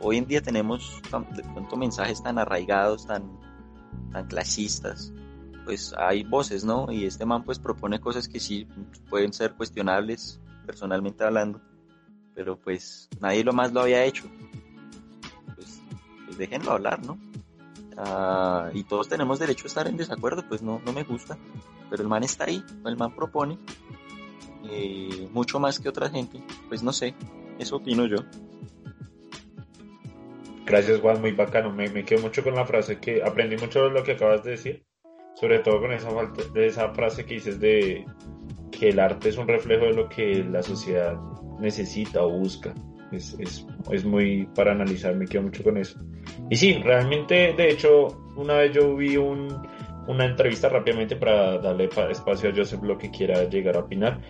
Hoy 0.00 0.16
en 0.16 0.26
día 0.26 0.42
tenemos 0.42 1.00
de 1.36 1.42
pronto 1.44 1.76
mensajes 1.76 2.20
tan 2.20 2.40
arraigados, 2.40 3.06
tan, 3.06 3.38
tan 4.10 4.26
clasistas, 4.26 5.12
pues 5.64 5.94
hay 5.96 6.24
voces, 6.24 6.64
¿no? 6.64 6.90
Y 6.90 7.04
este 7.04 7.24
man 7.24 7.44
pues 7.44 7.60
propone 7.60 8.00
cosas 8.00 8.26
que 8.26 8.40
sí 8.40 8.66
pueden 9.08 9.32
ser 9.32 9.54
cuestionables, 9.54 10.40
personalmente 10.66 11.22
hablando, 11.22 11.60
pero 12.34 12.58
pues 12.58 13.08
nadie 13.20 13.44
lo 13.44 13.52
más 13.52 13.72
lo 13.72 13.82
había 13.82 14.04
hecho. 14.04 14.24
Pues, 15.54 15.80
pues 16.24 16.38
déjenlo 16.38 16.72
hablar, 16.72 17.06
¿no? 17.06 17.16
Ah, 17.96 18.70
y 18.74 18.84
todos 18.84 19.08
tenemos 19.08 19.38
derecho 19.38 19.64
a 19.64 19.68
estar 19.68 19.88
en 19.88 19.96
desacuerdo, 19.96 20.44
pues 20.48 20.62
no, 20.62 20.80
no 20.84 20.92
me 20.92 21.02
gusta, 21.02 21.38
pero 21.88 22.02
el 22.02 22.08
man 22.08 22.24
está 22.24 22.44
ahí, 22.44 22.62
el 22.84 22.96
man 22.96 23.14
propone 23.14 23.58
eh, 24.70 25.28
mucho 25.32 25.58
más 25.58 25.78
que 25.78 25.88
otra 25.88 26.10
gente, 26.10 26.42
pues 26.68 26.82
no 26.82 26.92
sé, 26.92 27.14
eso 27.58 27.76
opino 27.76 28.06
yo. 28.06 28.18
Gracias 30.66 31.00
Juan, 31.00 31.20
muy 31.20 31.32
bacano, 31.32 31.72
me, 31.72 31.88
me 31.88 32.04
quedo 32.04 32.22
mucho 32.22 32.42
con 32.42 32.54
la 32.54 32.66
frase 32.66 32.98
que 32.98 33.22
aprendí 33.22 33.56
mucho 33.56 33.84
de 33.84 33.90
lo 33.90 34.02
que 34.02 34.12
acabas 34.12 34.42
de 34.42 34.50
decir 34.50 34.86
sobre 35.36 35.58
todo 35.58 35.80
con 35.80 35.92
esa, 35.92 36.08
de 36.54 36.66
esa 36.66 36.92
frase 36.94 37.24
que 37.24 37.34
dices 37.34 37.60
de 37.60 38.04
que 38.72 38.88
el 38.88 38.98
arte 38.98 39.28
es 39.28 39.36
un 39.36 39.46
reflejo 39.46 39.84
de 39.84 39.92
lo 39.92 40.08
que 40.08 40.42
la 40.42 40.62
sociedad 40.62 41.14
necesita 41.60 42.22
o 42.22 42.30
busca. 42.30 42.74
Es, 43.12 43.36
es, 43.38 43.66
es, 43.92 44.04
muy 44.04 44.48
para 44.54 44.72
analizar, 44.72 45.14
me 45.14 45.26
quedo 45.26 45.42
mucho 45.42 45.62
con 45.62 45.76
eso. 45.76 45.98
Y 46.50 46.56
sí, 46.56 46.74
realmente, 46.82 47.54
de 47.56 47.70
hecho, 47.70 48.08
una 48.36 48.54
vez 48.58 48.72
yo 48.72 48.96
vi 48.96 49.16
un, 49.16 49.48
una 50.06 50.24
entrevista 50.24 50.68
rápidamente 50.68 51.16
para 51.16 51.58
darle 51.58 51.88
espacio 52.10 52.50
a 52.50 52.54
Joseph 52.54 52.82
lo 52.82 52.96
que 52.98 53.10
quiera 53.10 53.44
llegar 53.48 53.76
a 53.76 53.80
opinar, 53.80 54.20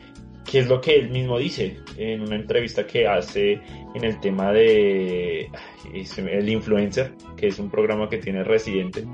que 0.44 0.60
es 0.60 0.68
lo 0.68 0.80
que 0.80 0.94
él 0.94 1.10
mismo 1.10 1.38
dice 1.38 1.78
en 1.96 2.22
una 2.22 2.36
entrevista 2.36 2.86
que 2.86 3.06
hace 3.06 3.60
en 3.94 4.04
el 4.04 4.20
tema 4.20 4.52
de 4.52 5.50
el 5.92 6.48
influencer, 6.48 7.14
que 7.36 7.48
es 7.48 7.58
un 7.58 7.70
programa 7.70 8.08
que 8.08 8.18
tiene 8.18 8.44
Residente, 8.44 9.04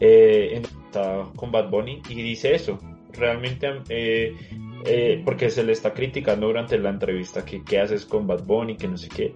eh, 0.00 0.62
está 0.86 1.30
con 1.34 1.50
Bad 1.50 1.70
Bunny 1.70 2.02
y 2.08 2.22
dice 2.22 2.54
eso. 2.54 2.78
Realmente, 3.12 3.66
eh, 3.88 4.36
eh, 4.84 5.22
porque 5.24 5.48
se 5.48 5.64
le 5.64 5.72
está 5.72 5.94
criticando 5.94 6.48
durante 6.48 6.78
la 6.78 6.90
entrevista 6.90 7.44
que 7.44 7.62
qué 7.64 7.80
haces 7.80 8.04
con 8.04 8.26
Bad 8.26 8.44
Bunny, 8.44 8.76
que 8.76 8.88
no 8.88 8.98
sé 8.98 9.08
qué. 9.08 9.34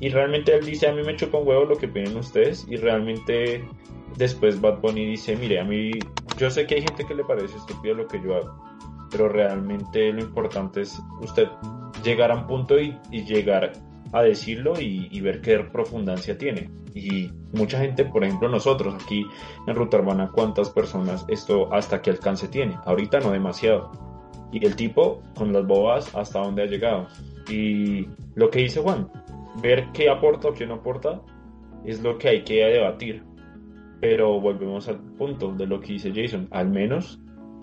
Y 0.00 0.08
realmente 0.10 0.54
él 0.54 0.64
dice, 0.64 0.88
a 0.88 0.92
mí 0.92 1.02
me 1.02 1.16
chupa 1.16 1.38
un 1.38 1.48
huevo 1.48 1.64
lo 1.64 1.76
que 1.76 1.86
opinen 1.86 2.16
ustedes. 2.16 2.66
Y 2.68 2.76
realmente 2.76 3.64
después 4.16 4.60
Bad 4.60 4.80
Bunny 4.80 5.06
dice, 5.06 5.36
mire, 5.36 5.60
a 5.60 5.64
mí, 5.64 5.90
yo 6.36 6.50
sé 6.50 6.66
que 6.66 6.76
hay 6.76 6.82
gente 6.82 7.04
que 7.04 7.14
le 7.14 7.24
parece 7.24 7.56
estúpido 7.56 7.94
lo 7.94 8.06
que 8.06 8.20
yo 8.22 8.36
hago. 8.36 8.54
Pero 9.10 9.28
realmente 9.28 10.12
lo 10.12 10.20
importante 10.20 10.82
es 10.82 11.00
usted 11.20 11.48
llegar 12.04 12.30
a 12.30 12.36
un 12.36 12.46
punto 12.46 12.78
y, 12.78 12.96
y 13.10 13.24
llegar 13.24 13.72
a 14.12 14.22
decirlo 14.22 14.74
y, 14.80 15.20
ver 15.20 15.40
qué 15.40 15.58
profundancia 15.58 16.36
tiene. 16.38 16.70
Y 16.94 17.30
mucha 17.52 17.78
gente, 17.78 18.04
por 18.04 18.24
ejemplo 18.24 18.48
nosotros 18.48 18.94
aquí 18.94 19.26
en 19.66 19.74
Ruta 19.74 19.98
Urbana, 19.98 20.30
¿cuántas 20.32 20.70
personas 20.70 21.24
esto 21.28 21.72
hasta 21.72 22.00
qué 22.00 22.10
alcance 22.10 22.48
tiene? 22.48 22.76
Ahorita 22.84 23.20
no 23.20 23.30
demasiado. 23.30 23.90
Y 24.50 24.64
el 24.64 24.76
tipo, 24.76 25.22
con 25.36 25.52
las 25.52 25.66
bobas, 25.66 26.14
hasta 26.14 26.40
dónde 26.40 26.62
ha 26.62 26.66
llegado. 26.66 27.06
Y 27.50 28.08
lo 28.34 28.50
que 28.50 28.60
dice 28.60 28.80
Juan, 28.80 29.10
ver 29.62 29.88
qué 29.92 30.08
aporta 30.08 30.48
o 30.48 30.52
qué 30.54 30.66
no 30.66 30.74
aporta, 30.74 31.22
es 31.84 32.02
lo 32.02 32.18
que 32.18 32.28
hay 32.28 32.44
que 32.44 32.64
debatir. 32.64 33.24
Pero 34.00 34.40
volvemos 34.40 34.88
al 34.88 35.00
punto 35.16 35.52
de 35.52 35.66
lo 35.66 35.80
que 35.80 35.94
dice 35.94 36.12
Jason. 36.14 36.48
Al 36.50 36.68
menos, 36.70 37.20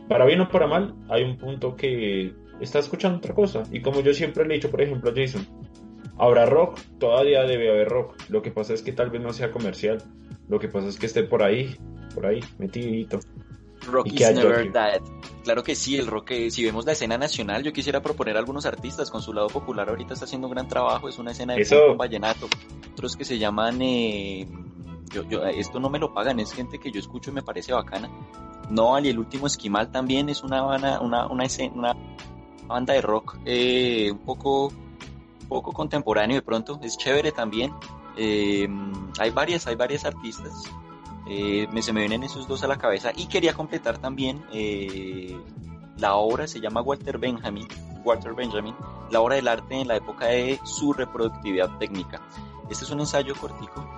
para 0.10 0.26
bien 0.26 0.42
o 0.42 0.50
para 0.50 0.68
mal, 0.68 0.96
hay 1.10 1.24
un 1.24 1.38
punto 1.38 1.76
que 1.76 2.34
está 2.60 2.80
escuchando 2.80 3.18
otra 3.18 3.34
cosa. 3.34 3.64
Y 3.72 3.82
como 3.82 4.02
yo 4.02 4.14
siempre 4.14 4.46
le 4.46 4.56
he 4.56 4.58
dicho, 4.58 4.70
por 4.70 4.82
ejemplo, 4.82 5.12
a 5.12 5.14
Jason, 5.16 5.46
Ahora 6.18 6.46
rock, 6.46 6.80
todavía 6.98 7.44
debe 7.44 7.70
haber 7.70 7.90
rock. 7.90 8.16
Lo 8.30 8.42
que 8.42 8.52
pasa 8.52 8.74
es 8.74 8.82
que 8.82 8.94
tal 8.94 9.10
vez 9.10 9.22
no 9.22 9.34
sea 9.34 9.52
comercial. 9.52 10.02
Lo 10.48 10.60
que 10.60 10.70
pasa 10.70 10.88
es 10.88 10.98
que 10.98 11.08
esté 11.08 11.24
por 11.24 11.44
ahí, 11.44 11.76
por 12.14 12.26
ahí, 12.26 12.40
metidito. 12.58 13.20
Rock 13.86 14.08
is 14.08 14.34
never 14.34 14.72
dead. 14.72 15.02
Claro 15.44 15.64
que 15.64 15.76
sí, 15.76 15.96
el 15.98 16.08
rock, 16.08 16.32
si 16.50 16.64
vemos 16.64 16.86
la 16.86 16.94
escena 16.94 17.18
nacional, 17.18 17.64
yo 17.64 17.72
quisiera 17.72 18.02
proponer 18.02 18.36
a 18.36 18.40
algunos 18.40 18.66
artistas 18.66 19.12
con 19.12 19.22
su 19.22 19.32
lado 19.32 19.48
popular, 19.48 19.88
ahorita 19.90 20.14
está 20.14 20.26
haciendo 20.26 20.48
un 20.48 20.54
gran 20.54 20.68
trabajo, 20.68 21.08
es 21.08 21.20
una 21.20 21.32
escena 21.32 21.54
de 21.54 21.62
Eso... 21.62 21.96
vallenato. 21.96 22.48
Otros 22.94 23.16
que 23.16 23.26
se 23.26 23.38
llaman, 23.38 23.80
eh, 23.82 24.48
yo, 25.30 25.44
esto 25.46 25.80
no 25.80 25.90
me 25.90 26.00
lo 26.00 26.14
pagan, 26.14 26.40
es 26.40 26.52
gente 26.52 26.80
que 26.80 26.92
yo 26.92 27.00
escucho 27.00 27.30
y 27.30 27.34
me 27.34 27.44
parece 27.44 27.74
bacana. 27.74 28.10
No, 28.72 28.98
y 29.00 29.10
el 29.10 29.20
último 29.20 29.46
Esquimal 29.46 29.92
también 29.92 30.30
es 30.30 30.42
una, 30.42 30.64
una, 30.64 31.00
una, 31.00 31.28
una 31.28 31.96
banda 32.66 32.94
de 32.96 33.02
rock 33.02 33.38
eh, 33.46 34.10
un 34.12 34.20
poco 34.20 34.72
poco 35.48 35.72
contemporáneo 35.72 36.36
de 36.36 36.42
pronto, 36.42 36.80
es 36.82 36.98
chévere 36.98 37.32
también. 37.32 37.74
Eh, 38.18 38.68
hay 39.20 39.30
varias, 39.30 39.68
hay 39.68 39.76
varias 39.76 40.06
artistas. 40.06 40.64
Eh, 41.28 41.68
me, 41.72 41.82
se 41.82 41.92
me 41.92 42.02
vienen 42.02 42.24
esos 42.24 42.48
dos 42.48 42.64
a 42.64 42.68
la 42.68 42.78
cabeza 42.78 43.12
y 43.16 43.28
quería 43.28 43.54
completar 43.54 43.98
también 43.98 44.44
eh, 44.54 45.36
la 45.98 46.16
obra, 46.16 46.48
se 46.48 46.60
llama 46.60 46.82
Walter 46.82 47.18
Benjamin, 47.18 47.68
Walter 48.04 48.34
Benjamin, 48.34 48.76
la 49.12 49.22
obra 49.22 49.36
del 49.36 49.48
arte 49.48 49.76
en 49.76 49.88
la 49.88 49.96
época 49.96 50.28
de 50.28 50.60
su 50.64 50.94
reproductividad 50.94 51.78
técnica. 51.80 52.22
Este 52.70 52.84
es 52.84 52.92
un 52.92 53.00
ensayo 53.00 53.36
cortico, 53.36 53.96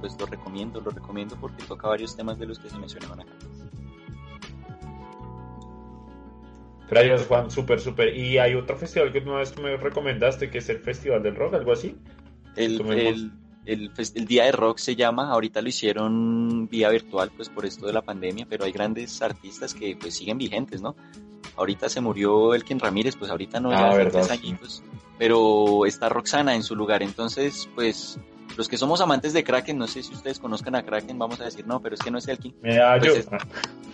pues 0.00 0.16
lo 0.18 0.26
recomiendo, 0.26 0.80
lo 0.80 0.90
recomiendo 0.90 1.36
porque 1.40 1.64
toca 1.64 1.88
varios 1.88 2.14
temas 2.16 2.38
de 2.38 2.46
los 2.46 2.58
que 2.58 2.70
se 2.70 2.78
mencionaban 2.78 3.20
acá. 3.20 3.32
Gracias, 6.88 7.26
Juan, 7.26 7.50
súper, 7.50 7.80
súper. 7.80 8.16
Y 8.16 8.38
hay 8.38 8.54
otro 8.54 8.76
festival 8.76 9.12
que 9.12 9.18
una 9.18 9.38
vez 9.38 9.52
tú 9.52 9.60
me 9.60 9.76
recomendaste, 9.76 10.50
que 10.50 10.58
es 10.58 10.68
el 10.68 10.78
Festival 10.78 11.22
del 11.22 11.34
Rock, 11.34 11.54
algo 11.54 11.72
así. 11.72 11.96
El, 12.54 12.80
el, 12.92 13.32
el, 13.66 13.92
el, 14.14 14.26
Día 14.26 14.44
de 14.44 14.52
Rock 14.52 14.78
se 14.78 14.96
llama, 14.96 15.30
ahorita 15.30 15.60
lo 15.60 15.68
hicieron 15.68 16.68
vía 16.68 16.88
virtual, 16.88 17.30
pues 17.36 17.48
por 17.48 17.66
esto 17.66 17.86
de 17.86 17.92
la 17.92 18.02
pandemia, 18.02 18.46
pero 18.48 18.64
hay 18.64 18.72
grandes 18.72 19.20
artistas 19.22 19.74
que 19.74 19.96
pues 19.96 20.14
siguen 20.14 20.38
vigentes, 20.38 20.80
¿no? 20.80 20.96
Ahorita 21.56 21.88
se 21.88 22.00
murió 22.00 22.54
Elkin 22.54 22.78
Ramírez, 22.78 23.16
pues 23.16 23.30
ahorita 23.30 23.60
no, 23.60 23.70
ah, 23.70 23.90
ya 23.90 23.96
verdad, 23.96 24.30
añitos, 24.30 24.82
pero 25.18 25.84
está 25.86 26.08
Roxana 26.08 26.54
en 26.54 26.62
su 26.62 26.76
lugar, 26.76 27.02
entonces 27.02 27.68
pues 27.74 28.18
los 28.56 28.68
que 28.68 28.78
somos 28.78 29.00
amantes 29.00 29.32
de 29.32 29.44
Kraken, 29.44 29.76
no 29.76 29.86
sé 29.86 30.02
si 30.02 30.14
ustedes 30.14 30.38
conozcan 30.38 30.74
a 30.74 30.82
Kraken, 30.82 31.18
vamos 31.18 31.40
a 31.40 31.44
decir, 31.44 31.66
no, 31.66 31.80
pero 31.80 31.94
es 31.94 32.00
que 32.00 32.10
no 32.10 32.18
es 32.18 32.26
Elkin. 32.26 32.54
Pues 32.60 33.28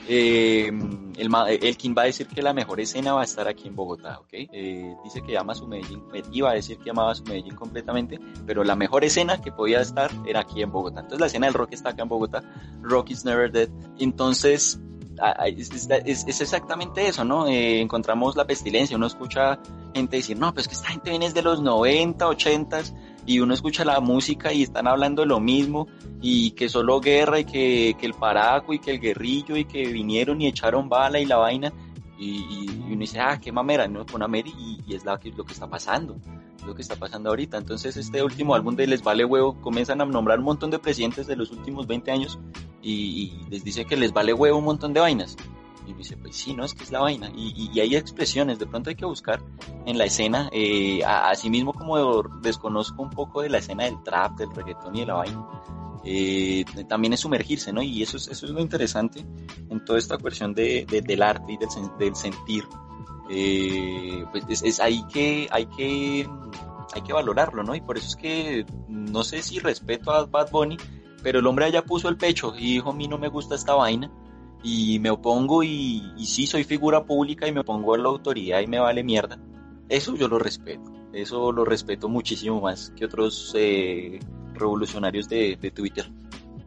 eh, 0.09 0.73
Elkin 1.17 1.95
va 1.97 2.03
a 2.03 2.05
decir 2.07 2.27
que 2.29 2.43
la 2.43 2.53
mejor 2.53 2.81
escena 2.81 3.13
va 3.13 3.23
a 3.23 3.25
estar 3.25 3.49
aquí 3.49 3.69
en 3.69 3.77
Bogotá, 3.77 4.21
¿ok? 4.21 4.29
Eh, 4.33 4.95
dice 5.05 5.23
que 5.23 5.37
ama 5.37 5.55
su 5.55 5.67
Medellín, 5.67 6.03
eh, 6.15 6.23
iba 6.33 6.51
a 6.51 6.55
decir 6.55 6.79
que 6.79 6.91
amaba 6.91 7.15
su 7.15 7.25
Medellín 7.25 7.57
completamente, 7.57 8.21
pero 8.47 8.63
la 8.63 8.77
mejor 8.77 9.05
escena 9.05 9.41
que 9.41 9.51
podía 9.51 9.81
estar 9.81 10.11
era 10.27 10.41
aquí 10.41 10.63
en 10.63 10.71
Bogotá. 10.71 11.01
Entonces 11.01 11.21
la 11.21 11.27
escena 11.27 11.47
del 11.47 11.55
rock 11.55 11.73
está 11.73 11.91
acá 11.91 12.03
en 12.03 12.09
Bogotá, 12.09 12.43
Rock 12.83 13.11
is 13.11 13.25
Never 13.25 13.51
Dead. 13.51 13.69
Entonces, 13.99 14.81
es, 15.45 16.41
exactamente 16.41 17.07
eso, 17.07 17.25
¿no? 17.25 17.47
encontramos 17.47 18.35
la 18.37 18.47
pestilencia, 18.47 18.97
uno 18.97 19.07
escucha 19.07 19.59
gente 19.95 20.17
decir, 20.17 20.39
no, 20.39 20.55
pues 20.55 20.69
que 20.69 20.75
esta 20.75 20.89
gente 20.89 21.11
viene 21.11 21.27
desde 21.27 21.43
los 21.43 21.61
90, 21.61 22.27
80 22.27 22.83
y 23.27 23.41
uno 23.41 23.55
escucha 23.55 23.85
la 23.85 24.01
música 24.01 24.53
y 24.53 24.63
están 24.63 24.87
hablando 24.87 25.25
lo 25.25 25.41
mismo 25.41 25.89
y 26.21 26.53
que 26.53 26.69
solo 26.69 27.01
guerra 27.01 27.41
y 27.41 27.45
que, 27.45 27.97
que 27.99 28.07
el 28.07 28.15
paraco 28.15 28.73
y 28.73 28.79
que 28.79 28.93
el 28.93 29.01
guerrillo 29.01 29.57
y 29.57 29.65
que 29.65 29.87
vinieron 29.87 30.41
y 30.41 30.49
echaron 30.49 30.89
bala 30.89 31.21
y 31.21 31.25
la 31.25 31.37
vaina 31.37 31.73
Y, 32.19 32.69
uno 32.69 33.01
dice, 33.01 33.21
ah, 33.21 33.41
qué 33.41 33.51
mamera, 33.51 33.89
¿no? 33.89 34.05
Con 34.05 34.23
Amer 34.23 34.47
y, 34.47 34.81
y 34.87 34.95
es 34.95 35.05
lo 35.05 35.19
que, 35.19 35.31
lo 35.31 35.45
que 35.45 35.55
está 35.55 35.67
pasando, 35.67 36.17
lo 36.67 36.75
que 36.75 36.83
está 36.83 36.95
pasando 36.95 37.31
ahorita. 37.31 37.57
Entonces 37.57 37.97
este 37.97 38.23
último 38.23 38.55
álbum 38.55 38.77
de 38.77 38.87
Les 38.87 39.03
Vale 39.03 39.25
Huevo 39.25 39.61
comienzan 39.61 40.01
a 40.01 40.05
nombrar 40.05 40.39
un 40.39 40.45
montón 40.45 40.71
de 40.71 40.79
presidentes 40.79 41.27
de 41.27 41.37
los 41.37 41.51
últimos 41.51 41.87
20 41.87 42.11
años 42.11 42.39
y, 42.83 43.33
les 43.49 43.65
dice 43.65 43.85
que 43.85 43.97
les 43.97 44.13
vale 44.13 44.33
huevo 44.33 44.59
un 44.59 44.65
montón 44.65 44.93
de 44.93 45.01
vainas. 45.01 45.37
Y 45.87 45.95
dice, 45.95 46.17
pues 46.17 46.37
sí, 46.37 46.55
no, 46.55 46.65
es 46.65 46.75
que 46.75 46.85
es 46.85 46.93
la 46.93 47.01
vaina. 47.01 47.31
Y, 47.35 47.71
y, 47.73 47.81
hay 47.81 47.97
expresiones, 47.97 48.59
de 48.59 48.67
pronto 48.67 48.91
hay 48.91 48.97
que 48.97 49.05
buscar 49.05 49.43
en 49.85 49.99
la 49.99 50.05
escena, 50.05 50.49
eh, 50.53 51.03
así 51.05 51.51
mismo 51.51 51.73
como 51.73 52.23
desconozco 52.41 53.03
un 53.03 53.11
poco 53.11 53.43
de 53.43 53.51
la 53.51 53.59
escena 53.59 53.85
del 53.85 54.03
trap, 54.03 54.39
del 54.39 54.55
reggaetón 54.55 54.95
y 54.97 55.01
de 55.01 55.07
la 55.07 55.15
vaina, 55.15 55.47
eh, 56.05 56.65
también 56.89 57.13
es 57.13 57.21
sumergirse, 57.21 57.73
¿no? 57.73 57.83
Y 57.83 58.03
eso 58.03 58.17
es, 58.17 58.29
eso 58.29 58.47
es 58.47 58.53
lo 58.53 58.61
interesante 58.61 59.25
en 59.69 59.85
toda 59.85 59.99
esta 59.99 60.19
cuestión 60.19 60.55
de, 60.55 60.85
del 60.87 61.23
arte 61.23 61.53
y 61.53 61.57
del, 61.57 61.69
del 61.99 62.17
sentir. 62.17 62.65
Eh, 63.31 64.25
pues 64.31 64.45
es, 64.49 64.63
es, 64.63 64.81
ahí 64.81 65.05
que 65.13 65.49
hay 65.51 65.67
que 65.67 66.29
hay 66.95 67.03
que 67.03 67.13
valorarlo, 67.13 67.63
¿no? 67.63 67.75
Y 67.75 67.81
por 67.81 67.97
eso 67.97 68.09
es 68.09 68.17
que 68.17 68.67
no 68.89 69.25
sé 69.25 69.43
si 69.43 69.59
respeto 69.59 70.11
a 70.13 70.27
Bad 70.27 70.51
Bunny, 70.51 70.77
pero 71.23 71.39
el 71.39 71.47
hombre 71.47 71.67
allá 71.67 71.85
puso 71.85 72.09
el 72.09 72.17
pecho 72.17 72.53
y 72.57 72.75
dijo, 72.75 72.91
a 72.91 72.95
mí 72.95 73.09
no 73.09 73.17
me 73.17 73.29
gusta 73.29 73.55
esta 73.55 73.75
vaina 73.75 74.11
y 74.63 74.99
me 74.99 75.11
opongo 75.11 75.63
y, 75.63 76.13
y 76.17 76.27
sí 76.27 76.47
soy 76.47 76.65
figura 76.65 77.05
pública 77.05 77.47
y 77.49 77.53
me 77.53 77.61
opongo 77.61 77.95
a 77.95 77.99
la 77.99 78.09
autoridad 78.09 78.61
y 78.61 78.67
me 78.67 78.79
vale 78.79 79.03
mierda. 79.03 79.39
Eso 79.89 80.15
yo 80.17 80.29
lo 80.29 80.39
respeto, 80.39 80.91
eso 81.13 81.53
lo 81.53 81.65
respeto 81.65 82.09
muchísimo 82.09 82.61
más 82.61 82.93
que 82.97 83.05
otros 83.05 83.53
eh, 83.57 84.19
revolucionarios 84.55 85.29
de, 85.29 85.57
Twitter 85.75 86.11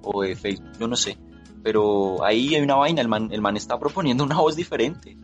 o 0.03 0.21
de 0.21 0.35
Facebook, 0.35 0.71
yo 0.79 0.87
no 0.87 0.95
sé. 0.95 1.17
Pero 1.63 2.23
ahí 2.23 2.53
hay 2.53 2.61
una 2.61 2.75
vaina, 2.75 3.01
el 3.01 3.07
man, 3.07 3.29
el 3.31 3.41
man 3.41 3.57
está 3.57 3.79
proponiendo 3.79 4.23
una 4.23 4.39
voz 4.39 4.55
diferente. 4.55 5.17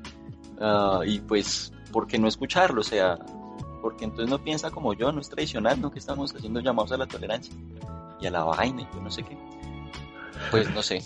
Ah, 0.59 1.01
y 1.05 1.19
pues, 1.19 1.71
¿por 1.91 2.07
qué 2.07 2.17
no 2.17 2.27
escucharlo? 2.27 2.81
O 2.81 2.83
sea, 2.83 3.19
porque 3.81 4.05
entonces 4.05 4.29
no 4.29 4.43
piensa 4.43 4.71
como 4.71 4.93
yo, 4.93 5.11
no 5.11 5.21
es 5.21 5.29
tradicional, 5.29 5.79
¿no? 5.79 5.91
Que 5.91 5.99
estamos 5.99 6.33
haciendo 6.33 6.59
llamados 6.59 6.91
a 6.91 6.97
la 6.97 7.07
tolerancia 7.07 7.53
y 8.19 8.25
a 8.25 8.31
la 8.31 8.43
vaina, 8.43 8.89
yo 8.91 9.01
no 9.01 9.11
sé 9.11 9.21
qué. 9.23 9.37
Pues 10.49 10.73
no 10.73 10.81
sé. 10.81 11.03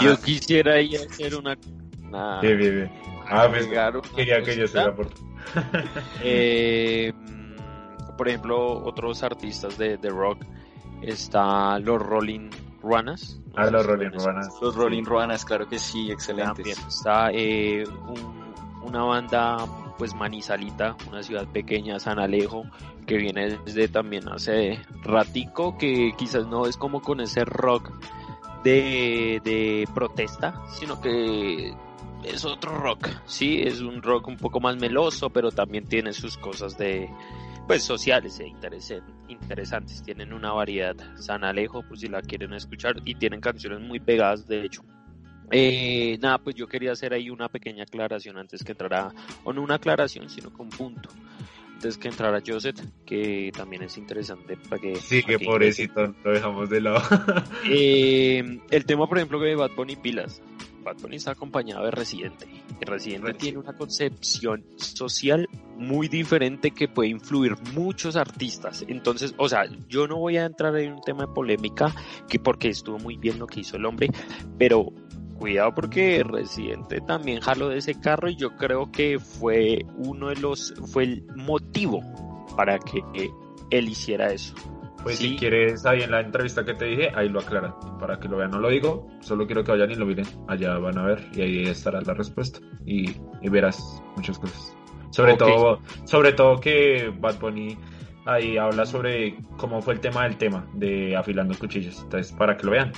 Yo 0.00 0.12
ah. 0.12 0.20
quisiera 0.24 0.80
ir 0.80 0.98
a 0.98 1.04
hacer 1.04 1.34
una. 1.34 1.56
bien, 2.40 2.58
bien, 2.58 2.74
bien. 2.74 2.92
Ah, 3.30 3.46
pues 3.50 3.66
quería 4.16 4.42
que 4.42 4.56
yo 4.56 4.66
se 4.66 4.78
la 4.78 4.94
eh, 6.22 7.12
por 8.16 8.28
ejemplo, 8.28 8.84
otros 8.84 9.22
artistas 9.22 9.78
de, 9.78 9.96
de 9.96 10.08
rock 10.10 10.44
está 11.02 11.78
los 11.78 12.00
Rolling 12.00 12.50
Ruanas. 12.82 13.40
Ah, 13.54 13.70
los 13.70 13.84
Rolling 13.86 14.10
Ruanas. 14.10 14.48
Los 14.60 14.74
Rolling 14.74 15.04
Ruanas, 15.04 15.44
claro 15.44 15.68
que 15.68 15.78
sí, 15.78 16.10
excelente. 16.10 16.70
está 16.70 17.30
eh, 17.32 17.84
una 18.82 19.02
banda 19.04 19.56
pues 19.98 20.14
Manizalita, 20.14 20.96
una 21.08 21.22
ciudad 21.22 21.46
pequeña, 21.48 21.98
San 21.98 22.20
Alejo, 22.20 22.64
que 23.04 23.16
viene 23.16 23.58
desde 23.64 23.88
también 23.88 24.28
hace 24.28 24.80
ratico, 25.02 25.76
que 25.76 26.12
quizás 26.16 26.46
no 26.46 26.66
es 26.66 26.76
como 26.76 27.02
con 27.02 27.20
ese 27.20 27.44
rock 27.44 27.90
de, 28.64 29.88
protesta, 29.94 30.62
sino 30.70 31.00
que 31.00 31.74
es 32.24 32.44
otro 32.44 32.76
rock, 32.76 33.08
sí, 33.26 33.62
es 33.62 33.80
un 33.80 34.02
rock 34.02 34.28
un 34.28 34.36
poco 34.36 34.60
más 34.60 34.76
meloso, 34.76 35.30
pero 35.30 35.50
también 35.50 35.86
tiene 35.86 36.12
sus 36.12 36.36
cosas 36.36 36.76
de, 36.76 37.08
pues 37.68 37.84
sociales 37.84 38.40
e 38.40 38.48
interesantes. 39.28 40.02
Tienen 40.02 40.32
una 40.32 40.52
variedad. 40.52 40.96
San 41.16 41.44
Alejo, 41.44 41.82
por 41.82 41.98
si 41.98 42.08
la 42.08 42.22
quieren 42.22 42.54
escuchar, 42.54 42.96
y 43.04 43.14
tienen 43.14 43.40
canciones 43.42 43.80
muy 43.80 44.00
pegadas, 44.00 44.48
de 44.48 44.64
hecho. 44.64 44.82
Eh, 45.50 46.18
nada, 46.20 46.38
pues 46.38 46.56
yo 46.56 46.66
quería 46.66 46.92
hacer 46.92 47.12
ahí 47.12 47.30
una 47.30 47.48
pequeña 47.48 47.84
aclaración 47.84 48.38
antes 48.38 48.64
que 48.64 48.72
entrara, 48.72 49.12
o 49.44 49.52
no 49.52 49.62
una 49.62 49.74
aclaración, 49.74 50.30
sino 50.30 50.50
con 50.50 50.70
punto. 50.70 51.10
Antes 51.78 51.96
que 51.96 52.08
entrara 52.08 52.42
Joseph, 52.44 52.76
que 53.06 53.52
también 53.56 53.84
es 53.84 53.96
interesante 53.98 54.56
para 54.56 54.82
que... 54.82 54.96
Sí, 54.96 55.22
que 55.22 55.38
pobrecito, 55.38 56.12
lo 56.24 56.32
dejamos 56.32 56.68
de 56.68 56.80
lado. 56.80 57.00
eh, 57.70 58.58
el 58.68 58.84
tema, 58.84 59.06
por 59.06 59.16
ejemplo, 59.16 59.38
de 59.38 59.54
Bad 59.54 59.76
Bunny 59.76 59.94
Pilas. 59.94 60.42
Bad 60.82 60.96
Bunny 60.96 61.14
está 61.14 61.30
acompañado 61.30 61.84
de 61.84 61.92
Residente. 61.92 62.48
Y 62.80 62.84
Residente 62.84 63.32
tiene 63.34 63.58
una 63.58 63.74
concepción 63.74 64.64
social 64.74 65.48
muy 65.76 66.08
diferente 66.08 66.72
que 66.72 66.88
puede 66.88 67.10
influir 67.10 67.54
muchos 67.74 68.16
artistas. 68.16 68.84
Entonces, 68.88 69.32
o 69.36 69.48
sea, 69.48 69.62
yo 69.88 70.08
no 70.08 70.16
voy 70.16 70.36
a 70.36 70.46
entrar 70.46 70.76
en 70.78 70.94
un 70.94 71.02
tema 71.02 71.26
de 71.26 71.32
polémica, 71.32 71.94
que 72.28 72.40
porque 72.40 72.70
estuvo 72.70 72.98
muy 72.98 73.16
bien 73.18 73.38
lo 73.38 73.46
que 73.46 73.60
hizo 73.60 73.76
el 73.76 73.86
hombre, 73.86 74.08
pero 74.58 74.92
cuidado 75.38 75.74
porque 75.74 76.22
Residente 76.24 77.00
también 77.00 77.40
jaló 77.40 77.68
de 77.68 77.78
ese 77.78 77.98
carro 77.98 78.28
y 78.28 78.36
yo 78.36 78.56
creo 78.56 78.90
que 78.92 79.18
fue 79.18 79.84
uno 79.96 80.28
de 80.28 80.36
los, 80.36 80.74
fue 80.92 81.04
el 81.04 81.26
motivo 81.36 82.02
para 82.56 82.78
que 82.78 83.02
él 83.70 83.88
hiciera 83.88 84.32
eso. 84.32 84.54
Pues 85.02 85.18
si 85.18 85.36
quieres, 85.36 85.86
ahí 85.86 86.02
en 86.02 86.10
la 86.10 86.20
entrevista 86.20 86.64
que 86.64 86.74
te 86.74 86.86
dije, 86.86 87.10
ahí 87.14 87.28
lo 87.28 87.40
aclaran. 87.40 87.72
Para 88.00 88.18
que 88.18 88.28
lo 88.28 88.36
vean, 88.36 88.50
no 88.50 88.58
lo 88.58 88.68
digo, 88.68 89.08
solo 89.20 89.46
quiero 89.46 89.62
que 89.62 89.70
vayan 89.70 89.90
y 89.90 89.94
lo 89.94 90.04
miren. 90.04 90.26
Allá 90.48 90.76
van 90.78 90.98
a 90.98 91.04
ver 91.04 91.24
y 91.32 91.40
ahí 91.40 91.62
estará 91.62 92.00
la 92.00 92.14
respuesta. 92.14 92.58
Y, 92.84 93.14
verás 93.48 94.02
muchas 94.16 94.38
cosas. 94.38 94.76
Sobre 95.10 95.36
todo, 95.36 95.80
sobre 96.04 96.32
todo 96.32 96.60
que 96.60 97.12
Bad 97.18 97.38
Bunny 97.38 97.78
ahí 98.26 98.58
habla 98.58 98.84
sobre 98.84 99.38
cómo 99.56 99.80
fue 99.80 99.94
el 99.94 100.00
tema 100.00 100.24
del 100.24 100.36
tema 100.36 100.68
de 100.74 101.16
afilando 101.16 101.56
cuchillos. 101.56 102.02
Entonces, 102.02 102.32
para 102.32 102.56
que 102.56 102.66
lo 102.66 102.72
vean. 102.72 102.92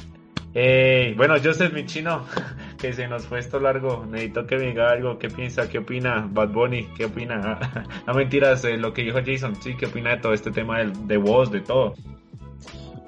Eh, 0.54 1.14
bueno, 1.16 1.34
Joseph, 1.42 1.72
mi 1.72 1.86
chino, 1.86 2.24
que 2.78 2.92
se 2.92 3.06
nos 3.06 3.26
fue 3.26 3.38
esto 3.38 3.60
largo. 3.60 4.04
Necesito 4.06 4.46
que 4.46 4.56
me 4.56 4.66
diga 4.66 4.90
algo. 4.90 5.18
¿Qué 5.18 5.28
piensa? 5.28 5.68
¿Qué 5.68 5.78
opina 5.78 6.28
Bad 6.30 6.50
Bunny? 6.50 6.88
¿Qué 6.96 7.04
opina? 7.06 7.58
no 8.06 8.14
mentiras, 8.14 8.64
eh, 8.64 8.76
lo 8.76 8.92
que 8.92 9.02
dijo 9.02 9.18
Jason. 9.24 9.54
Sí, 9.56 9.76
¿qué 9.76 9.86
opina 9.86 10.10
de 10.10 10.16
todo 10.18 10.32
este 10.32 10.50
tema 10.50 10.78
de, 10.78 10.92
de 11.04 11.16
voz, 11.16 11.50
de 11.50 11.60
todo? 11.60 11.94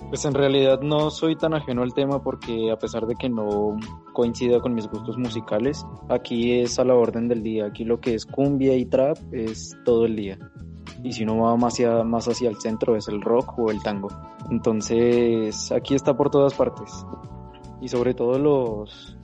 Pues 0.08 0.26
en 0.26 0.34
realidad 0.34 0.82
no 0.82 1.10
soy 1.10 1.36
tan 1.36 1.54
ajeno 1.54 1.82
al 1.82 1.94
tema 1.94 2.22
porque 2.22 2.70
a 2.70 2.76
pesar 2.76 3.06
de 3.06 3.14
que 3.14 3.30
no 3.30 3.78
coincida 4.12 4.60
con 4.60 4.74
mis 4.74 4.86
gustos 4.86 5.16
musicales, 5.16 5.86
aquí 6.10 6.60
es 6.60 6.78
a 6.78 6.84
la 6.84 6.94
orden 6.94 7.28
del 7.28 7.42
día. 7.42 7.64
Aquí 7.66 7.84
lo 7.84 7.98
que 7.98 8.14
es 8.14 8.26
cumbia 8.26 8.76
y 8.76 8.84
trap 8.84 9.16
es 9.32 9.74
todo 9.84 10.04
el 10.04 10.16
día 10.16 10.38
y 11.02 11.12
si 11.12 11.24
no 11.24 11.38
va 11.38 11.56
más 11.56 11.74
hacia, 11.74 12.04
más 12.04 12.28
hacia 12.28 12.48
el 12.48 12.56
centro 12.60 12.96
es 12.96 13.08
el 13.08 13.20
rock 13.20 13.58
o 13.58 13.70
el 13.70 13.82
tango. 13.82 14.08
Entonces 14.50 15.72
aquí 15.72 15.94
está 15.94 16.16
por 16.16 16.30
todas 16.30 16.54
partes. 16.54 17.04
Y 17.80 17.88
sobre 17.88 18.14
todo 18.14 18.38
los... 18.38 19.16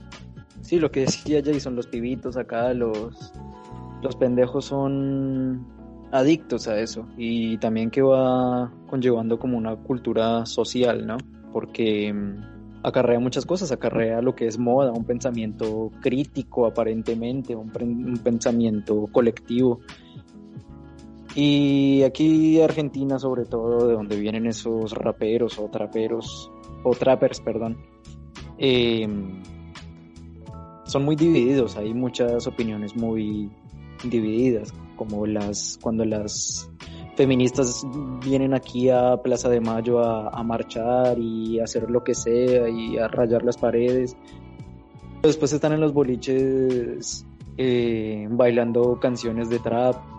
Sí, 0.61 0.79
lo 0.79 0.91
que 0.91 1.01
decía 1.01 1.41
Jason, 1.45 1.77
los 1.77 1.87
pibitos 1.87 2.37
acá, 2.37 2.75
los, 2.75 3.33
los 4.03 4.17
pendejos 4.17 4.67
son 4.67 5.67
adictos 6.11 6.67
a 6.69 6.81
eso 6.81 7.07
y 7.17 7.59
también 7.59 7.91
que 7.91 8.03
va 8.03 8.73
conllevando 8.89 9.39
como 9.39 9.59
una 9.59 9.77
cultura 9.77 10.47
social, 10.47 11.07
¿no? 11.07 11.19
Porque 11.53 12.13
mm, 12.13 12.83
acarrea 12.83 13.21
muchas 13.21 13.47
cosas, 13.47 13.73
acarrea 13.73 14.21
lo 14.21 14.35
que 14.35 14.47
es 14.47 14.59
moda, 14.59 14.93
un 14.93 15.05
pensamiento 15.05 15.93
crítico 16.01 16.67
aparentemente, 16.67 17.55
un 17.55 18.21
pensamiento 18.23 19.09
colectivo 19.13 19.81
y 21.41 22.03
aquí 22.03 22.61
Argentina 22.61 23.17
sobre 23.21 23.45
todo, 23.45 23.87
de 23.87 23.95
donde 23.95 24.19
vienen 24.19 24.49
esos 24.49 24.91
raperos 24.91 25.57
o 25.61 25.69
traperos, 25.69 26.51
o 26.83 26.91
trappers, 26.91 27.41
perdón, 27.41 27.79
em, 28.57 29.41
son 30.85 31.05
muy 31.05 31.15
divididos, 31.15 31.77
hay 31.77 31.95
muchas 31.95 32.49
opiniones 32.49 32.97
muy 32.97 33.53
divididas, 34.03 34.75
como 34.97 35.27
las 35.27 35.79
cuando 35.81 36.05
las 36.05 36.69
feministas 37.15 37.87
vienen 38.25 38.53
aquí 38.53 38.91
a 38.91 39.17
Plaza 39.23 39.49
de 39.49 39.61
Mayo 39.61 40.01
a, 40.01 40.43
marchar 40.43 41.21
y 41.21 41.61
hacer 41.61 41.89
lo 41.89 42.03
que 42.03 42.17
sea 42.17 42.69
y 42.69 42.99
a 42.99 43.07
rayar 43.07 43.45
las 43.45 43.57
paredes. 43.57 44.17
Después 45.23 45.53
están 45.53 45.73
en 45.73 45.81
los 45.83 45.93
boliches 45.93 47.25
eh, 47.57 48.27
bailando 48.29 48.99
canciones 48.99 49.49
de 49.51 49.61
trap 49.61 50.18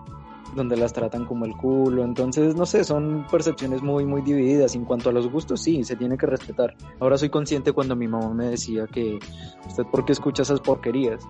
donde 0.54 0.76
las 0.76 0.92
tratan 0.92 1.24
como 1.24 1.44
el 1.44 1.56
culo. 1.56 2.04
Entonces, 2.04 2.54
no 2.54 2.66
sé, 2.66 2.84
son 2.84 3.26
percepciones 3.30 3.82
muy, 3.82 4.04
muy 4.04 4.22
divididas. 4.22 4.74
En 4.74 4.84
cuanto 4.84 5.10
a 5.10 5.12
los 5.12 5.30
gustos, 5.30 5.62
sí, 5.62 5.84
se 5.84 5.96
tiene 5.96 6.16
que 6.16 6.26
respetar. 6.26 6.74
Ahora 6.98 7.18
soy 7.18 7.30
consciente 7.30 7.72
cuando 7.72 7.96
mi 7.96 8.08
mamá 8.08 8.32
me 8.34 8.46
decía 8.46 8.86
que, 8.86 9.18
¿usted 9.66 9.84
por 9.84 10.04
qué 10.04 10.12
escucha 10.12 10.42
esas 10.42 10.60
porquerías? 10.60 11.26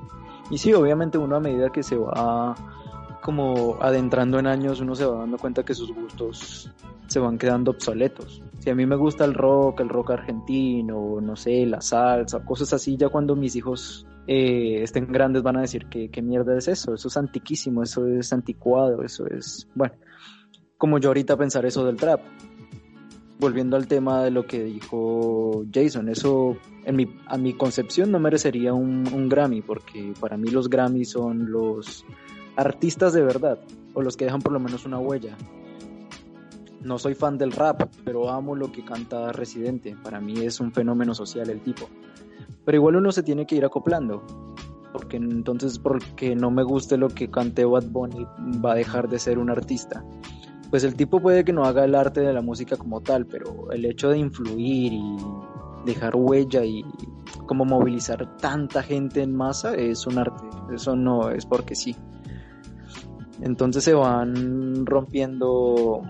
Y 0.50 0.59
sí, 0.59 0.72
obviamente 0.72 1.18
uno 1.18 1.37
a 1.37 1.40
medida 1.40 1.70
que 1.70 1.83
se 1.83 1.96
va 1.96 2.54
como 3.22 3.76
adentrando 3.80 4.38
en 4.38 4.46
años, 4.46 4.80
uno 4.80 4.94
se 4.94 5.04
va 5.04 5.18
dando 5.18 5.38
cuenta 5.38 5.62
que 5.64 5.74
sus 5.74 5.92
gustos 5.94 6.70
se 7.06 7.18
van 7.18 7.38
quedando 7.38 7.72
obsoletos. 7.72 8.42
Si 8.61 8.70
a 8.70 8.74
mí 8.74 8.87
me 8.87 8.96
gusta 8.96 9.24
el 9.24 9.35
rock, 9.35 9.80
el 9.80 9.88
rock 9.88 10.12
argentino, 10.12 11.20
no 11.20 11.37
sé, 11.37 11.66
la 11.66 11.80
salsa, 11.80 12.44
cosas 12.44 12.72
así, 12.72 12.96
ya 12.96 13.09
cuando 13.09 13.37
mis 13.37 13.56
hijos 13.56 14.06
eh, 14.33 14.85
estén 14.85 15.11
grandes 15.11 15.43
van 15.43 15.57
a 15.57 15.62
decir 15.62 15.87
que 15.87 16.09
qué 16.09 16.23
mierda 16.23 16.57
es 16.57 16.69
eso, 16.69 16.95
eso 16.95 17.09
es 17.09 17.16
antiquísimo, 17.16 17.83
eso 17.83 18.07
es 18.07 18.33
anticuado, 18.33 19.03
eso 19.03 19.27
es, 19.27 19.66
bueno, 19.75 19.95
como 20.79 20.99
yo 21.01 21.09
ahorita 21.09 21.37
pensar 21.37 21.66
eso 21.66 21.85
del 21.85 21.97
trap. 21.97 22.21
volviendo 23.40 23.77
al 23.77 23.88
tema 23.88 24.23
de 24.23 24.31
lo 24.31 24.47
que 24.47 24.62
dijo 24.62 25.64
Jason, 25.75 26.09
eso 26.09 26.57
en 26.85 26.95
mi, 26.95 27.12
a 27.27 27.38
mi 27.38 27.55
concepción 27.55 28.12
no 28.12 28.21
merecería 28.21 28.73
un, 28.73 29.29
Grammy, 29.29 29.62
porque 29.62 30.12
para 30.21 30.37
mí 30.37 30.49
los 30.49 30.71
Grammy 30.71 31.05
son 31.05 31.51
los 31.51 32.05
artistas 32.55 33.12
de 33.12 33.23
verdad, 33.23 33.59
o 33.95 34.01
los 34.01 34.16
que 34.16 34.27
dejan 34.27 34.43
por 34.43 34.53
lo 34.53 34.61
menos 34.61 34.87
una 34.87 35.01
huella. 35.01 35.37
No 36.83 36.99
soy 36.99 37.14
fan 37.14 37.37
del 37.37 37.53
rap, 37.53 37.83
pero 38.05 38.31
amo 38.31 38.55
lo 38.55 38.73
que 38.73 38.85
canta 38.85 39.33
Residente. 39.33 39.97
Para 40.03 40.21
mí 40.21 40.38
es 40.38 40.61
un 40.61 40.73
fenómeno 40.73 41.14
social 41.14 41.51
el 41.51 41.61
tipo. 41.61 41.88
Pero 42.64 42.77
igual 42.77 42.97
uno 42.97 43.12
se 43.12 43.23
tiene 43.23 43.47
que 43.47 43.57
ir 43.57 43.64
acoplando. 43.64 44.23
Porque 44.93 45.19
entonces, 45.19 45.79
porque 45.79 46.35
no 46.35 46.51
me 46.51 46.62
guste 46.62 46.97
lo 46.97 47.09
que 47.09 47.31
cante 47.31 47.64
Bad 47.64 47.87
Bunny, 47.90 48.27
va 48.64 48.73
a 48.73 48.77
dejar 48.77 49.09
de 49.09 49.19
ser 49.19 49.38
un 49.38 49.51
artista. 49.51 50.05
Pues 50.71 50.85
el 50.85 50.95
tipo 50.95 51.21
puede 51.21 51.45
que 51.45 51.53
no 51.53 51.64
haga 51.64 51.85
el 51.85 51.95
arte 51.95 52.21
de 52.21 52.33
la 52.33 52.43
música 52.43 52.77
como 52.77 53.01
tal, 53.01 53.27
pero 53.27 53.71
el 53.73 53.85
hecho 53.85 54.09
de 54.09 54.19
influir 54.19 54.93
y 54.93 55.16
dejar 55.85 56.14
huella 56.16 56.64
y 56.64 56.85
como 57.47 57.64
movilizar 57.64 58.37
tanta 58.37 58.83
gente 58.83 59.23
en 59.23 59.35
masa 59.35 59.75
es 59.75 60.07
un 60.07 60.19
arte. 60.19 60.45
Eso 60.73 60.95
no 60.95 61.31
es 61.31 61.45
porque 61.45 61.75
sí. 61.75 61.97
Entonces 63.40 63.85
se 63.85 63.95
van 63.95 64.87
rompiendo 64.87 66.03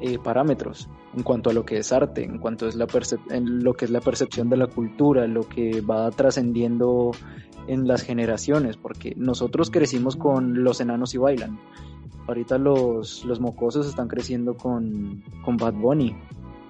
eh, 0.00 0.18
parámetros 0.18 0.88
en 1.14 1.22
cuanto 1.22 1.50
a 1.50 1.52
lo 1.52 1.64
que 1.64 1.78
es 1.78 1.92
arte, 1.92 2.24
en 2.24 2.38
cuanto 2.38 2.68
es 2.68 2.74
la 2.74 2.86
en 3.30 3.64
lo 3.64 3.74
que 3.74 3.84
es 3.84 3.90
la 3.90 4.00
percepción 4.00 4.48
de 4.48 4.56
la 4.56 4.66
cultura, 4.66 5.26
lo 5.26 5.48
que 5.48 5.80
va 5.80 6.10
trascendiendo 6.10 7.10
en 7.66 7.86
las 7.86 8.02
generaciones, 8.02 8.76
porque 8.76 9.14
nosotros 9.16 9.70
crecimos 9.70 10.16
con 10.16 10.64
los 10.64 10.80
enanos 10.80 11.14
y 11.14 11.18
bailan. 11.18 11.58
Ahorita 12.26 12.58
los, 12.58 13.24
los 13.24 13.40
mocosos 13.40 13.86
están 13.86 14.08
creciendo 14.08 14.56
con, 14.56 15.22
con 15.44 15.56
Bad 15.56 15.74
Bunny. 15.74 16.16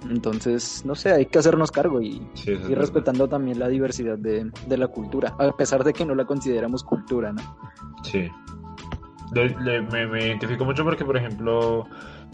Entonces, 0.08 0.82
no 0.86 0.94
sé, 0.94 1.12
hay 1.12 1.26
que 1.26 1.38
hacernos 1.38 1.70
cargo 1.70 2.00
y 2.00 2.26
ir 2.46 2.78
respetando 2.78 3.28
también 3.28 3.58
la 3.58 3.68
diversidad 3.68 4.16
de, 4.16 4.50
de, 4.66 4.76
la 4.78 4.88
cultura, 4.88 5.36
a 5.38 5.52
pesar 5.52 5.84
de 5.84 5.92
que 5.92 6.06
no 6.06 6.14
la 6.14 6.24
consideramos 6.24 6.82
cultura, 6.82 7.32
¿no? 7.32 7.42
Sí. 8.02 8.26
me, 9.34 10.06
me 10.06 10.26
identifico 10.26 10.64
mucho 10.64 10.84
porque, 10.84 11.04
por 11.04 11.18
ejemplo, 11.18 11.86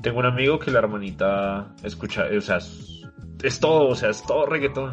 tengo 0.03 0.19
un 0.19 0.27
amigo 0.27 0.59
que 0.59 0.71
la 0.71 0.81
hermanita 0.81 1.75
escucha, 1.83 2.27
o 2.37 2.41
sea, 2.41 2.59
es, 3.43 3.61
todo, 3.61 3.89
o 3.89 3.95
sea, 3.95 4.11
es 4.11 4.23
todo 4.23 4.47
reggaetón. 4.47 4.91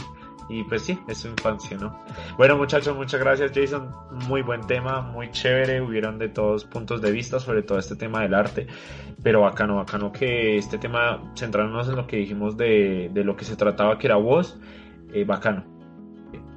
Y 0.50 0.63
pues 0.66 0.82
sí, 0.82 1.00
es 1.08 1.20
su 1.20 1.30
infancia, 1.30 1.78
¿no? 1.78 2.04
Bueno, 2.38 2.58
muchachos, 2.58 2.96
muchas 2.98 3.22
gracias, 3.22 3.52
Jason. 3.56 3.89
Muy 4.28 4.42
buen 4.42 4.60
tema, 4.68 5.02
muy 5.02 5.32
chévere. 5.32 5.82
Hubieron 5.82 6.20
de 6.20 6.28
todos 6.28 6.66
puntos 6.66 7.02
de 7.02 7.12
vista 7.12 7.39
sobre 7.39 7.63
todo 7.63 7.80
este 7.80 7.96
tema 7.96 8.22
del 8.22 8.34
arte. 8.34 8.68
Pero 9.24 9.42
bacano, 9.42 9.78
bacano 9.78 10.12
que 10.12 10.58
este 10.58 10.78
tema, 10.78 11.32
centrándonos 11.36 11.88
en 11.88 11.96
lo 11.96 12.08
que 12.08 12.18
dijimos 12.18 12.58
de, 12.58 13.10
de 13.13 13.24
lo 13.24 13.38
que 13.38 13.46
se 13.46 13.56
trataba, 13.56 13.98
que 13.98 14.08
era 14.08 14.18
voz, 14.18 14.60
eh, 15.13 15.24
bacano. 15.24 15.63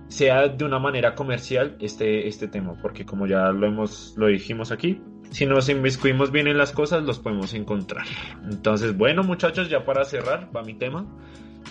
Sea 0.08 0.48
de 0.48 0.64
una 0.64 0.78
manera 0.78 1.14
comercial 1.14 1.76
este, 1.80 2.26
este 2.26 2.48
tema, 2.48 2.74
porque 2.80 3.04
como 3.04 3.26
ya 3.26 3.50
lo 3.50 3.66
hemos, 3.66 4.14
lo 4.16 4.26
dijimos 4.26 4.72
aquí, 4.72 5.00
si 5.30 5.46
nos 5.46 5.68
inmiscuimos 5.68 6.30
bien 6.30 6.46
en 6.48 6.58
las 6.58 6.72
cosas, 6.72 7.02
los 7.02 7.18
podemos 7.18 7.54
encontrar. 7.54 8.06
Entonces, 8.44 8.96
bueno, 8.96 9.22
muchachos, 9.22 9.68
ya 9.68 9.84
para 9.84 10.04
cerrar, 10.04 10.50
va 10.54 10.62
mi 10.62 10.74
tema. 10.74 11.06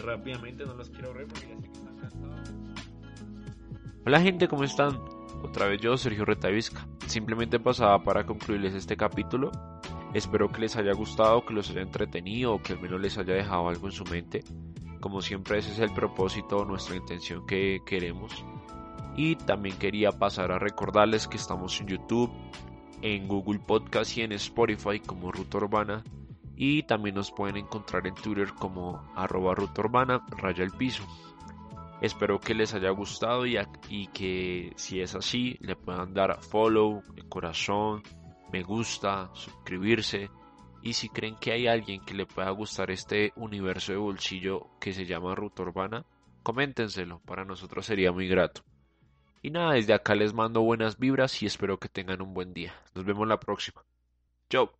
Rápidamente, 0.03 0.65
no 0.65 0.75
los 0.75 0.89
quiero 0.89 1.13
ver 1.13 1.27
porque 1.27 1.47
ya 1.47 1.55
sé 1.55 1.67
que 1.67 1.77
están 1.77 1.97
cansados. 1.97 2.49
Hola, 4.05 4.21
gente, 4.21 4.47
¿cómo 4.47 4.63
están? 4.63 4.99
Otra 5.43 5.67
vez 5.67 5.81
yo, 5.81 5.97
Sergio 5.97 6.25
Retavisca. 6.25 6.87
Simplemente 7.07 7.59
pasaba 7.59 8.03
para 8.03 8.25
concluirles 8.25 8.73
este 8.73 8.97
capítulo. 8.97 9.51
Espero 10.13 10.51
que 10.51 10.61
les 10.61 10.75
haya 10.75 10.93
gustado, 10.93 11.45
que 11.45 11.53
los 11.53 11.69
haya 11.69 11.81
entretenido 11.81 12.53
o 12.55 12.61
que 12.61 12.73
al 12.73 12.81
menos 12.81 13.01
les 13.01 13.17
haya 13.17 13.33
dejado 13.33 13.69
algo 13.69 13.87
en 13.87 13.91
su 13.91 14.03
mente. 14.05 14.43
Como 15.01 15.21
siempre, 15.21 15.59
ese 15.59 15.71
es 15.71 15.79
el 15.79 15.93
propósito, 15.93 16.65
nuestra 16.65 16.95
intención 16.95 17.45
que 17.45 17.81
queremos. 17.85 18.45
Y 19.17 19.35
también 19.35 19.77
quería 19.77 20.11
pasar 20.11 20.51
a 20.51 20.59
recordarles 20.59 21.27
que 21.27 21.37
estamos 21.37 21.79
en 21.79 21.87
YouTube, 21.87 22.31
en 23.01 23.27
Google 23.27 23.59
Podcast 23.59 24.17
y 24.17 24.21
en 24.21 24.31
Spotify 24.33 24.99
como 24.99 25.31
Ruta 25.31 25.57
Urbana. 25.57 26.03
Y 26.55 26.83
también 26.83 27.15
nos 27.15 27.31
pueden 27.31 27.57
encontrar 27.57 28.07
en 28.07 28.15
Twitter 28.15 28.53
como 28.53 29.01
arroba 29.15 29.55
Ruta 29.55 29.81
Urbana, 29.81 30.25
raya 30.37 30.63
el 30.63 30.71
piso. 30.71 31.03
Espero 32.01 32.39
que 32.39 32.53
les 32.53 32.73
haya 32.73 32.89
gustado 32.91 33.45
y, 33.45 33.57
y 33.89 34.07
que 34.07 34.73
si 34.75 35.01
es 35.01 35.15
así 35.15 35.57
le 35.61 35.75
puedan 35.75 36.13
dar 36.13 36.41
follow, 36.41 37.01
corazón, 37.29 38.03
me 38.51 38.63
gusta, 38.63 39.29
suscribirse. 39.33 40.29
Y 40.81 40.93
si 40.93 41.09
creen 41.09 41.35
que 41.37 41.51
hay 41.51 41.67
alguien 41.67 42.01
que 42.05 42.13
le 42.13 42.25
pueda 42.25 42.51
gustar 42.51 42.91
este 42.91 43.33
universo 43.35 43.91
de 43.91 43.97
bolsillo 43.97 44.69
que 44.79 44.93
se 44.93 45.05
llama 45.05 45.33
Ruta 45.33 45.63
Urbana, 45.63 46.05
coméntenselo, 46.43 47.19
para 47.25 47.43
nosotros 47.43 47.85
sería 47.85 48.11
muy 48.11 48.27
grato. 48.27 48.61
Y 49.45 49.51
nada, 49.51 49.73
desde 49.73 49.93
acá 49.93 50.15
les 50.15 50.33
mando 50.33 50.61
buenas 50.63 50.97
vibras 50.97 51.43
y 51.43 51.45
espero 51.45 51.77
que 51.77 51.87
tengan 51.87 52.19
un 52.23 52.33
buen 52.33 52.51
día. 52.51 52.73
Nos 52.95 53.05
vemos 53.05 53.27
la 53.27 53.39
próxima. 53.39 53.85
Chao. 54.49 54.71